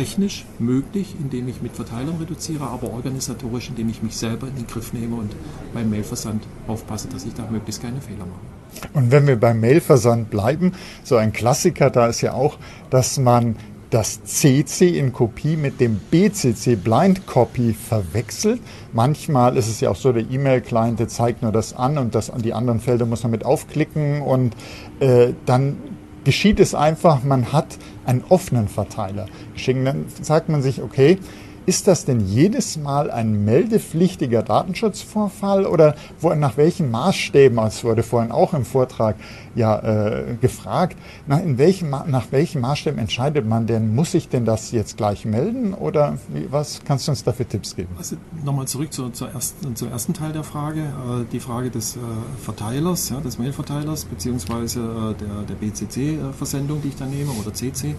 [0.00, 4.66] technisch möglich, indem ich mit Verteilern reduziere, aber organisatorisch, indem ich mich selber in den
[4.66, 5.30] Griff nehme und
[5.74, 8.88] beim Mailversand aufpasse, dass ich da möglichst keine Fehler mache.
[8.94, 10.72] Und wenn wir beim Mailversand bleiben,
[11.04, 12.56] so ein Klassiker da ist ja auch,
[12.88, 13.56] dass man
[13.90, 18.62] das CC in Kopie mit dem BCC Blind Copy verwechselt.
[18.94, 22.54] Manchmal ist es ja auch so, der E-Mail-Client zeigt nur das an und das, die
[22.54, 24.54] anderen Felder muss man mit aufklicken und
[25.00, 25.76] äh, dann
[26.24, 29.26] geschieht es einfach, man hat einen offenen Verteiler.
[29.66, 31.18] Dann sagt man sich, okay,
[31.66, 38.02] ist das denn jedes Mal ein meldepflichtiger Datenschutzvorfall oder wo, nach welchen Maßstäben, es wurde
[38.02, 39.16] vorhin auch im Vortrag
[39.54, 40.96] ja äh, gefragt,
[41.26, 45.24] nach, in welchen, nach welchen Maßstäben entscheidet man denn, muss ich denn das jetzt gleich
[45.24, 47.90] melden oder wie, was kannst du uns dafür Tipps geben?
[47.98, 51.96] Also nochmal zurück zur, zur ersten, zum ersten Teil der Frage, äh, die Frage des
[51.96, 52.00] äh,
[52.42, 57.94] Verteilers, ja, des Mailverteilers beziehungsweise äh, der, der BCC-Versendung, die ich da nehme oder CC.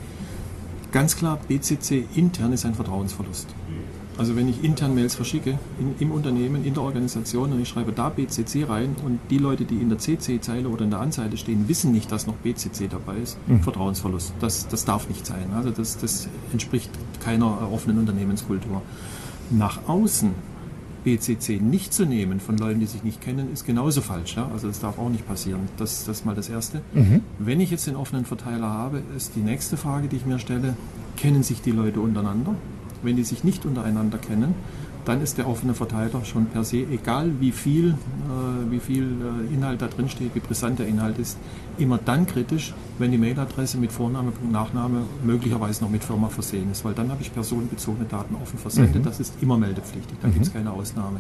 [0.92, 3.48] Ganz klar, BCC intern ist ein Vertrauensverlust.
[4.18, 7.94] Also wenn ich intern Mails verschicke, in, im Unternehmen, in der Organisation und ich schreibe
[7.94, 11.70] da BCC rein und die Leute, die in der CC-Zeile oder in der Anzeige stehen,
[11.70, 13.62] wissen nicht, dass noch BCC dabei ist, mhm.
[13.62, 14.34] Vertrauensverlust.
[14.42, 15.52] Das, das darf nicht sein.
[15.56, 16.92] Also das, das entspricht
[17.24, 18.82] keiner offenen Unternehmenskultur.
[19.50, 20.32] Nach außen
[21.04, 24.36] BCC nicht zu nehmen von Leuten, die sich nicht kennen, ist genauso falsch.
[24.36, 24.50] Ja?
[24.54, 25.62] Also das darf auch nicht passieren.
[25.78, 26.82] Das, das ist mal das Erste.
[26.94, 27.22] Mhm.
[27.40, 30.76] Wenn ich jetzt den offenen Verteiler habe, ist die nächste Frage, die ich mir stelle,
[31.18, 32.56] kennen sich die Leute untereinander?
[33.04, 34.54] Wenn die sich nicht untereinander kennen,
[35.06, 39.54] dann ist der offene Verteiler schon per se, egal wie viel, äh, wie viel äh,
[39.54, 41.38] Inhalt da drin steht, wie brisant der Inhalt ist,
[41.78, 46.72] immer dann kritisch, wenn die Mailadresse mit Vorname, Punkt, Nachname möglicherweise noch mit Firma versehen
[46.72, 49.02] ist, weil dann habe ich personenbezogene Daten offen versendet.
[49.02, 49.06] Mhm.
[49.06, 50.34] Das ist immer meldepflichtig, da mhm.
[50.34, 51.20] gibt es keine Ausnahme.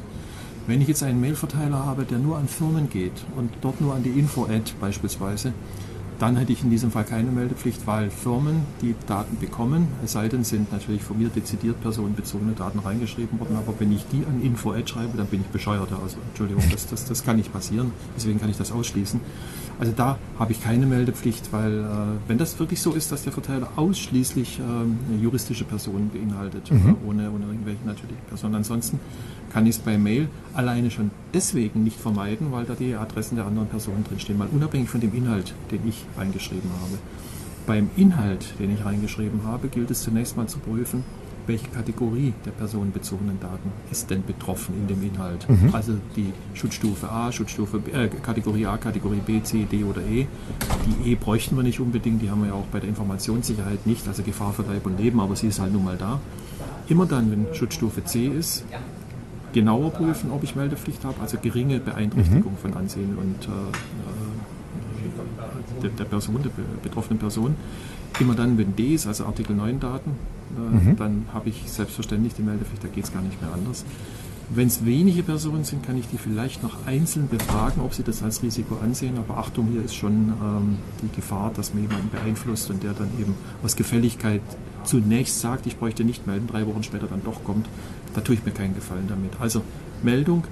[0.68, 4.04] Wenn ich jetzt einen Mailverteiler habe, der nur an Firmen geht und dort nur an
[4.04, 5.54] die Info-Ad beispielsweise,
[6.22, 10.28] dann hätte ich in diesem Fall keine Meldepflicht, weil Firmen, die Daten bekommen, es sei
[10.28, 14.40] denn, sind natürlich von mir dezidiert personenbezogene Daten reingeschrieben worden, aber wenn ich die an
[14.44, 15.92] Info-Ad schreibe, dann bin ich bescheuert.
[15.92, 19.20] Also Entschuldigung, das, das, das kann nicht passieren, deswegen kann ich das ausschließen.
[19.82, 21.86] Also da habe ich keine Meldepflicht, weil äh,
[22.28, 26.98] wenn das wirklich so ist, dass der Verteiler ausschließlich äh, juristische Personen beinhaltet, mhm.
[27.08, 29.00] ohne, ohne irgendwelche natürlichen Personen, ansonsten
[29.52, 33.48] kann ich es bei Mail alleine schon deswegen nicht vermeiden, weil da die Adressen der
[33.48, 37.00] anderen Personen drinstehen, mal unabhängig von dem Inhalt, den ich reingeschrieben habe.
[37.66, 41.04] Beim Inhalt, den ich reingeschrieben habe, gilt es zunächst mal zu prüfen,
[41.48, 45.48] welche Kategorie der personenbezogenen Daten ist denn betroffen in dem Inhalt.
[45.50, 45.74] Mhm.
[45.74, 50.28] Also die Schutzstufe A, Schutzstufe B, äh, Kategorie A, Kategorie B, C, D oder E.
[50.86, 54.08] Die E bräuchten wir nicht unbedingt, die haben wir ja auch bei der Informationssicherheit nicht,
[54.08, 56.20] also Gefahr für Leib und Leben, aber sie ist halt nun mal da.
[56.88, 58.66] Immer dann, wenn Schutzstufe C ist,
[59.54, 62.58] genauer prüfen, ob ich Meldepflicht habe, also geringe Beeinträchtigung mhm.
[62.58, 63.50] von Ansehen und äh,
[65.82, 66.52] der, der, Person, der
[66.84, 67.56] betroffenen Person.
[68.20, 70.96] Immer dann, wenn D ist, also Artikel 9 Daten, äh, mhm.
[70.98, 73.86] dann habe ich selbstverständlich die Meldepflicht, da geht es gar nicht mehr anders.
[74.54, 78.22] Wenn es wenige Personen sind, kann ich die vielleicht noch einzeln befragen, ob sie das
[78.22, 79.18] als Risiko ansehen.
[79.18, 83.08] Aber Achtung, hier ist schon ähm, die Gefahr, dass man jemanden beeinflusst und der dann
[83.18, 84.42] eben aus Gefälligkeit
[84.84, 87.66] zunächst sagt, ich bräuchte nicht melden, drei Wochen später dann doch kommt.
[88.14, 89.32] Da tue ich mir keinen Gefallen damit.
[89.40, 89.62] Also
[90.04, 90.44] Meldung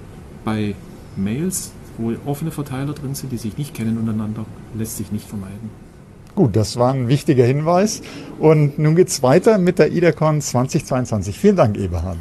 [0.46, 0.76] bei
[1.18, 4.46] Mails, wo offene Verteiler drin sind, die sich nicht kennen untereinander,
[4.76, 5.89] lässt sich nicht vermeiden.
[6.36, 8.02] Gut, das war ein wichtiger Hinweis.
[8.40, 11.38] Und nun geht es weiter mit der IDACON 2022.
[11.38, 12.18] Vielen Dank, Eberhard.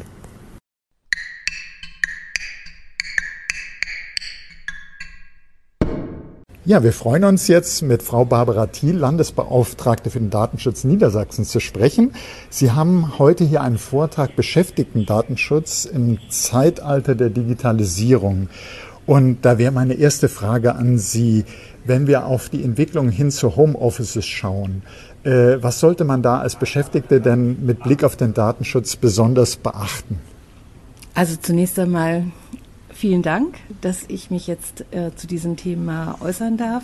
[6.68, 11.61] Ja, wir freuen uns jetzt mit Frau Barbara Thiel, Landesbeauftragte für den Datenschutz Niedersachsens, zu
[11.61, 12.12] sprechen.
[12.50, 18.50] Sie haben heute hier einen Vortrag Beschäftigten Datenschutz im Zeitalter der Digitalisierung.
[19.09, 21.46] Und da wäre meine erste Frage an Sie,
[21.86, 24.82] wenn wir auf die Entwicklung hin zu Homeoffices schauen.
[25.24, 30.18] Äh, was sollte man da als Beschäftigte denn mit Blick auf den Datenschutz besonders beachten?
[31.14, 32.24] Also zunächst einmal
[32.92, 36.82] vielen Dank, dass ich mich jetzt äh, zu diesem Thema äußern darf.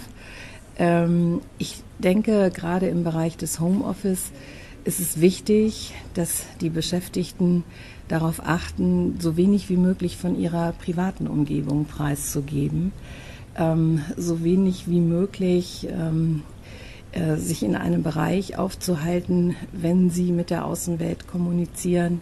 [0.79, 4.33] Ähm, ich denke, gerade im Bereich des Homeoffice
[4.85, 7.65] ist es wichtig, dass die Beschäftigten
[8.09, 12.93] darauf achten, so wenig wie möglich von ihrer privaten Umgebung preiszugeben,
[13.57, 16.43] ähm, so wenig wie möglich ähm,
[17.13, 22.21] äh, sich in einem Bereich aufzuhalten, wenn sie mit der Außenwelt kommunizieren,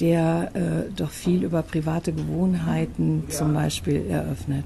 [0.00, 4.64] der äh, doch viel über private Gewohnheiten zum Beispiel eröffnet.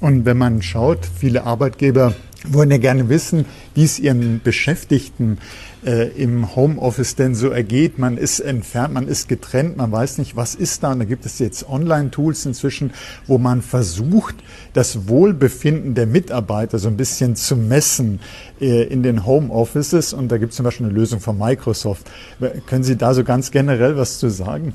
[0.00, 2.14] Und wenn man schaut, viele Arbeitgeber
[2.46, 7.98] wollen ja gerne wissen, wie es ihren Beschäftigten äh, im Homeoffice denn so ergeht.
[7.98, 10.92] Man ist entfernt, man ist getrennt, man weiß nicht, was ist da.
[10.92, 12.92] Und da gibt es jetzt Online-Tools inzwischen,
[13.26, 14.36] wo man versucht,
[14.72, 18.20] das Wohlbefinden der Mitarbeiter so ein bisschen zu messen
[18.60, 20.12] äh, in den Homeoffices.
[20.12, 22.10] Und da gibt es zum Beispiel eine Lösung von Microsoft.
[22.66, 24.74] Können Sie da so ganz generell was zu sagen?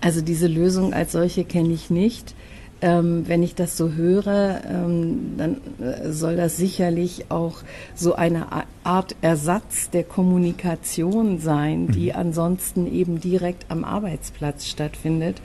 [0.00, 2.34] Also diese Lösung als solche kenne ich nicht.
[2.82, 7.58] Ähm, wenn ich das so höre, ähm, dann äh, soll das sicherlich auch
[7.94, 8.46] so eine
[8.84, 12.16] Art Ersatz der Kommunikation sein, die mhm.
[12.16, 15.42] ansonsten eben direkt am Arbeitsplatz stattfindet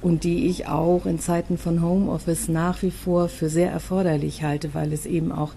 [0.00, 4.72] und die ich auch in Zeiten von Homeoffice nach wie vor für sehr erforderlich halte,
[4.72, 5.52] weil es eben auch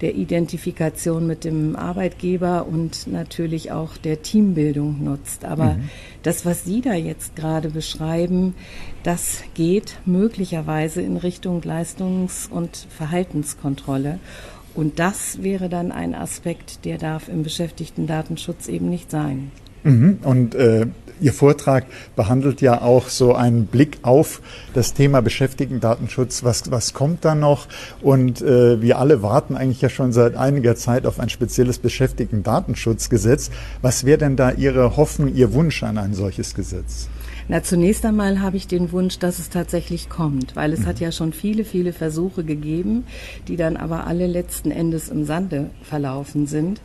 [0.00, 5.44] der Identifikation mit dem Arbeitgeber und natürlich auch der Teambildung nutzt.
[5.44, 5.90] Aber mhm.
[6.22, 8.54] das, was Sie da jetzt gerade beschreiben,
[9.02, 14.18] das geht möglicherweise in Richtung Leistungs- und Verhaltenskontrolle.
[14.74, 19.50] Und das wäre dann ein Aspekt, der darf im Beschäftigten-Datenschutz eben nicht sein.
[19.82, 20.18] Mhm.
[20.22, 20.86] Und äh,
[21.20, 24.40] Ihr Vortrag behandelt ja auch so einen Blick auf
[24.74, 26.44] das Thema Beschäftigten-Datenschutz.
[26.44, 27.66] Was, was kommt da noch?
[28.00, 33.50] Und äh, wir alle warten eigentlich ja schon seit einiger Zeit auf ein spezielles Beschäftigten-Datenschutzgesetz.
[33.82, 37.08] Was wäre denn da Ihre Hoffnung, Ihr Wunsch an ein solches Gesetz?
[37.48, 40.86] Na, zunächst einmal habe ich den Wunsch, dass es tatsächlich kommt, weil es mhm.
[40.86, 43.04] hat ja schon viele, viele Versuche gegeben,
[43.48, 46.80] die dann aber alle letzten Endes im Sande verlaufen sind.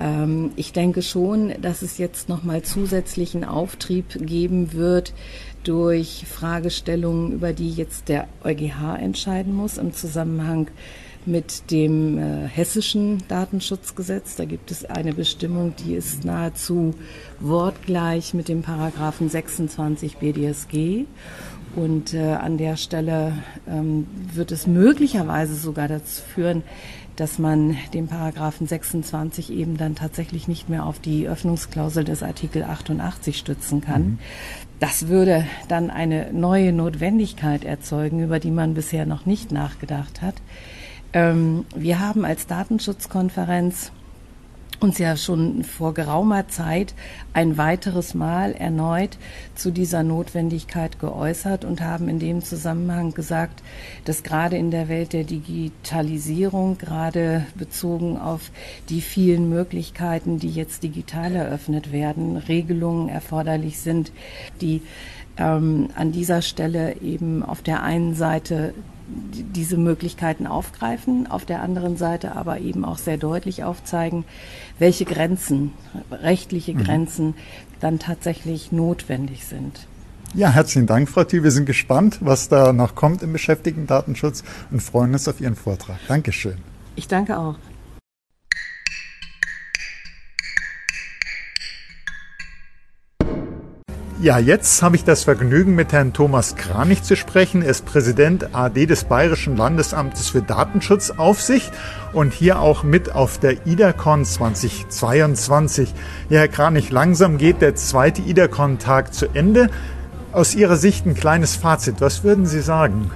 [0.00, 5.12] Ähm, ich denke schon, dass es jetzt nochmal zusätzlichen Auftrieb geben wird
[5.64, 10.68] durch Fragestellungen, über die jetzt der EuGH entscheiden muss im Zusammenhang
[11.26, 14.36] mit dem äh, hessischen Datenschutzgesetz.
[14.36, 16.94] Da gibt es eine Bestimmung, die ist nahezu
[17.40, 21.04] wortgleich mit dem Paragraphen 26 BDSG.
[21.74, 23.34] Und äh, an der Stelle
[23.68, 26.62] ähm, wird es möglicherweise sogar dazu führen,
[27.16, 32.62] dass man den Paragraphen 26 eben dann tatsächlich nicht mehr auf die Öffnungsklausel des Artikel
[32.64, 34.02] 88 stützen kann.
[34.02, 34.18] Mhm.
[34.78, 40.34] Das würde dann eine neue Notwendigkeit erzeugen, über die man bisher noch nicht nachgedacht hat.
[41.12, 43.92] Ähm, wir haben als Datenschutzkonferenz
[44.80, 46.94] uns ja schon vor geraumer Zeit
[47.32, 49.18] ein weiteres Mal erneut
[49.54, 53.62] zu dieser Notwendigkeit geäußert und haben in dem Zusammenhang gesagt,
[54.04, 58.50] dass gerade in der Welt der Digitalisierung, gerade bezogen auf
[58.88, 64.12] die vielen Möglichkeiten, die jetzt digital eröffnet werden, Regelungen erforderlich sind,
[64.60, 64.82] die
[65.38, 68.74] ähm, an dieser Stelle eben auf der einen Seite
[69.08, 74.24] diese Möglichkeiten aufgreifen, auf der anderen Seite aber eben auch sehr deutlich aufzeigen,
[74.78, 75.72] welche Grenzen,
[76.10, 76.84] rechtliche mhm.
[76.84, 77.34] Grenzen
[77.80, 79.86] dann tatsächlich notwendig sind.
[80.34, 81.44] Ja, herzlichen Dank, Frau Thiel.
[81.44, 85.98] Wir sind gespannt, was da noch kommt im Beschäftigten-Datenschutz und freuen uns auf Ihren Vortrag.
[86.08, 86.56] Dankeschön.
[86.96, 87.56] Ich danke auch.
[94.18, 97.60] Ja, jetzt habe ich das Vergnügen, mit Herrn Thomas Kranich zu sprechen.
[97.60, 101.70] Er ist Präsident AD des Bayerischen Landesamtes für Datenschutzaufsicht
[102.14, 105.92] und hier auch mit auf der IDACON 2022.
[106.30, 109.68] Ja, Herr Kranich, langsam geht der zweite IDACON-Tag zu Ende.
[110.32, 111.96] Aus Ihrer Sicht ein kleines Fazit.
[112.00, 113.10] Was würden Sie sagen?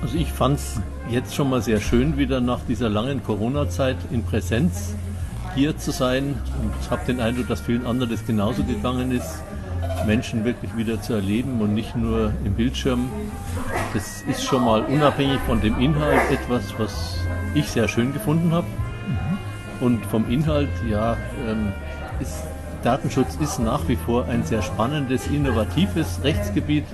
[0.00, 0.80] Also ich fand es
[1.10, 4.94] jetzt schon mal sehr schön, wieder nach dieser langen Corona-Zeit in Präsenz
[5.54, 9.42] hier zu sein und habe den Eindruck, dass vielen anderen das genauso gegangen ist
[10.06, 13.10] Menschen wirklich wieder zu erleben und nicht nur im Bildschirm.
[13.94, 17.18] Das ist schon mal unabhängig von dem Inhalt etwas, was
[17.54, 18.66] ich sehr schön gefunden habe.
[18.66, 19.86] Mhm.
[19.86, 21.16] Und vom Inhalt, ja,
[21.46, 21.72] ähm,
[22.20, 22.44] ist,
[22.82, 26.84] Datenschutz ist nach wie vor ein sehr spannendes, innovatives Rechtsgebiet,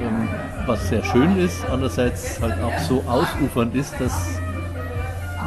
[0.00, 0.28] ähm,
[0.66, 4.40] was sehr schön ist, andererseits halt auch so ausufernd ist, dass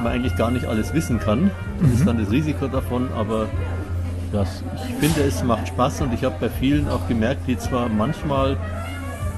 [0.04, 1.52] man eigentlich gar nicht alles wissen kann.
[1.80, 1.94] Das mhm.
[1.94, 3.48] ist dann das Risiko davon, aber
[4.32, 7.90] das, ich finde, es macht Spaß und ich habe bei vielen auch gemerkt, die zwar
[7.90, 8.58] manchmal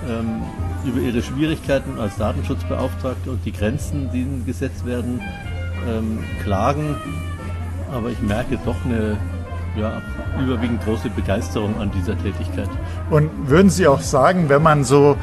[0.07, 0.41] ähm,
[0.85, 5.21] über ihre Schwierigkeiten als Datenschutzbeauftragte und die Grenzen, die ihnen gesetzt werden,
[5.87, 6.95] ähm, klagen,
[7.91, 9.17] aber ich merke doch eine
[9.75, 10.01] ja,
[10.39, 12.69] überwiegend große Begeisterung an dieser Tätigkeit.
[13.09, 15.17] Und würden Sie auch sagen, wenn man so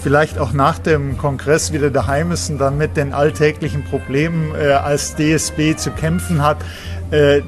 [0.00, 4.72] vielleicht auch nach dem Kongress wieder daheim ist und dann mit den alltäglichen Problemen äh,
[4.72, 6.58] als DSB zu kämpfen hat,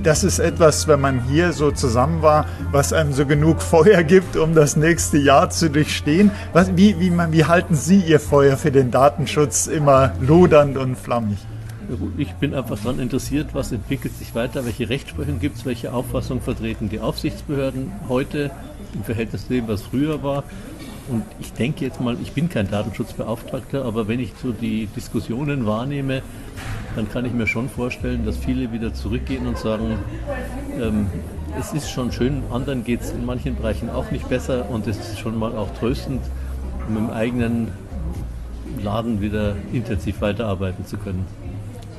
[0.02, 4.36] das ist etwas, wenn man hier so zusammen war, was einem so genug Feuer gibt,
[4.36, 6.30] um das nächste Jahr zu durchstehen.
[6.52, 11.38] Was, wie, wie, wie halten Sie Ihr Feuer für den Datenschutz immer lodernd und flammig?
[12.16, 16.40] Ich bin einfach daran interessiert, was entwickelt sich weiter, welche Rechtsprechung gibt es, welche Auffassung
[16.40, 18.50] vertreten die Aufsichtsbehörden heute
[18.94, 20.44] im Verhältnis zu dem, was früher war.
[21.08, 25.66] Und ich denke jetzt mal, ich bin kein Datenschutzbeauftragter, aber wenn ich so die Diskussionen
[25.66, 26.22] wahrnehme,
[26.96, 29.98] dann kann ich mir schon vorstellen, dass viele wieder zurückgehen und sagen,
[30.80, 31.06] ähm,
[31.58, 34.98] es ist schon schön, anderen geht es in manchen Bereichen auch nicht besser und es
[34.98, 36.22] ist schon mal auch tröstend,
[36.88, 37.68] mit dem eigenen
[38.82, 41.26] Laden wieder intensiv weiterarbeiten zu können.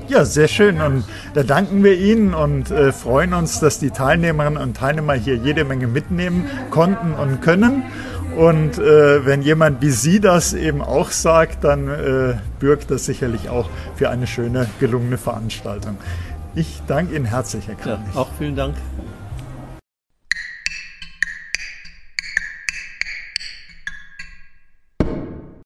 [0.09, 0.81] Ja, sehr schön.
[0.81, 5.35] Und da danken wir Ihnen und äh, freuen uns, dass die Teilnehmerinnen und Teilnehmer hier
[5.35, 7.83] jede Menge mitnehmen konnten und können.
[8.36, 13.49] Und äh, wenn jemand wie Sie das eben auch sagt, dann äh, bürgt das sicherlich
[13.49, 15.97] auch für eine schöne, gelungene Veranstaltung.
[16.55, 18.13] Ich danke Ihnen herzlich, Herr Kranich.
[18.13, 18.75] Ja, auch vielen Dank.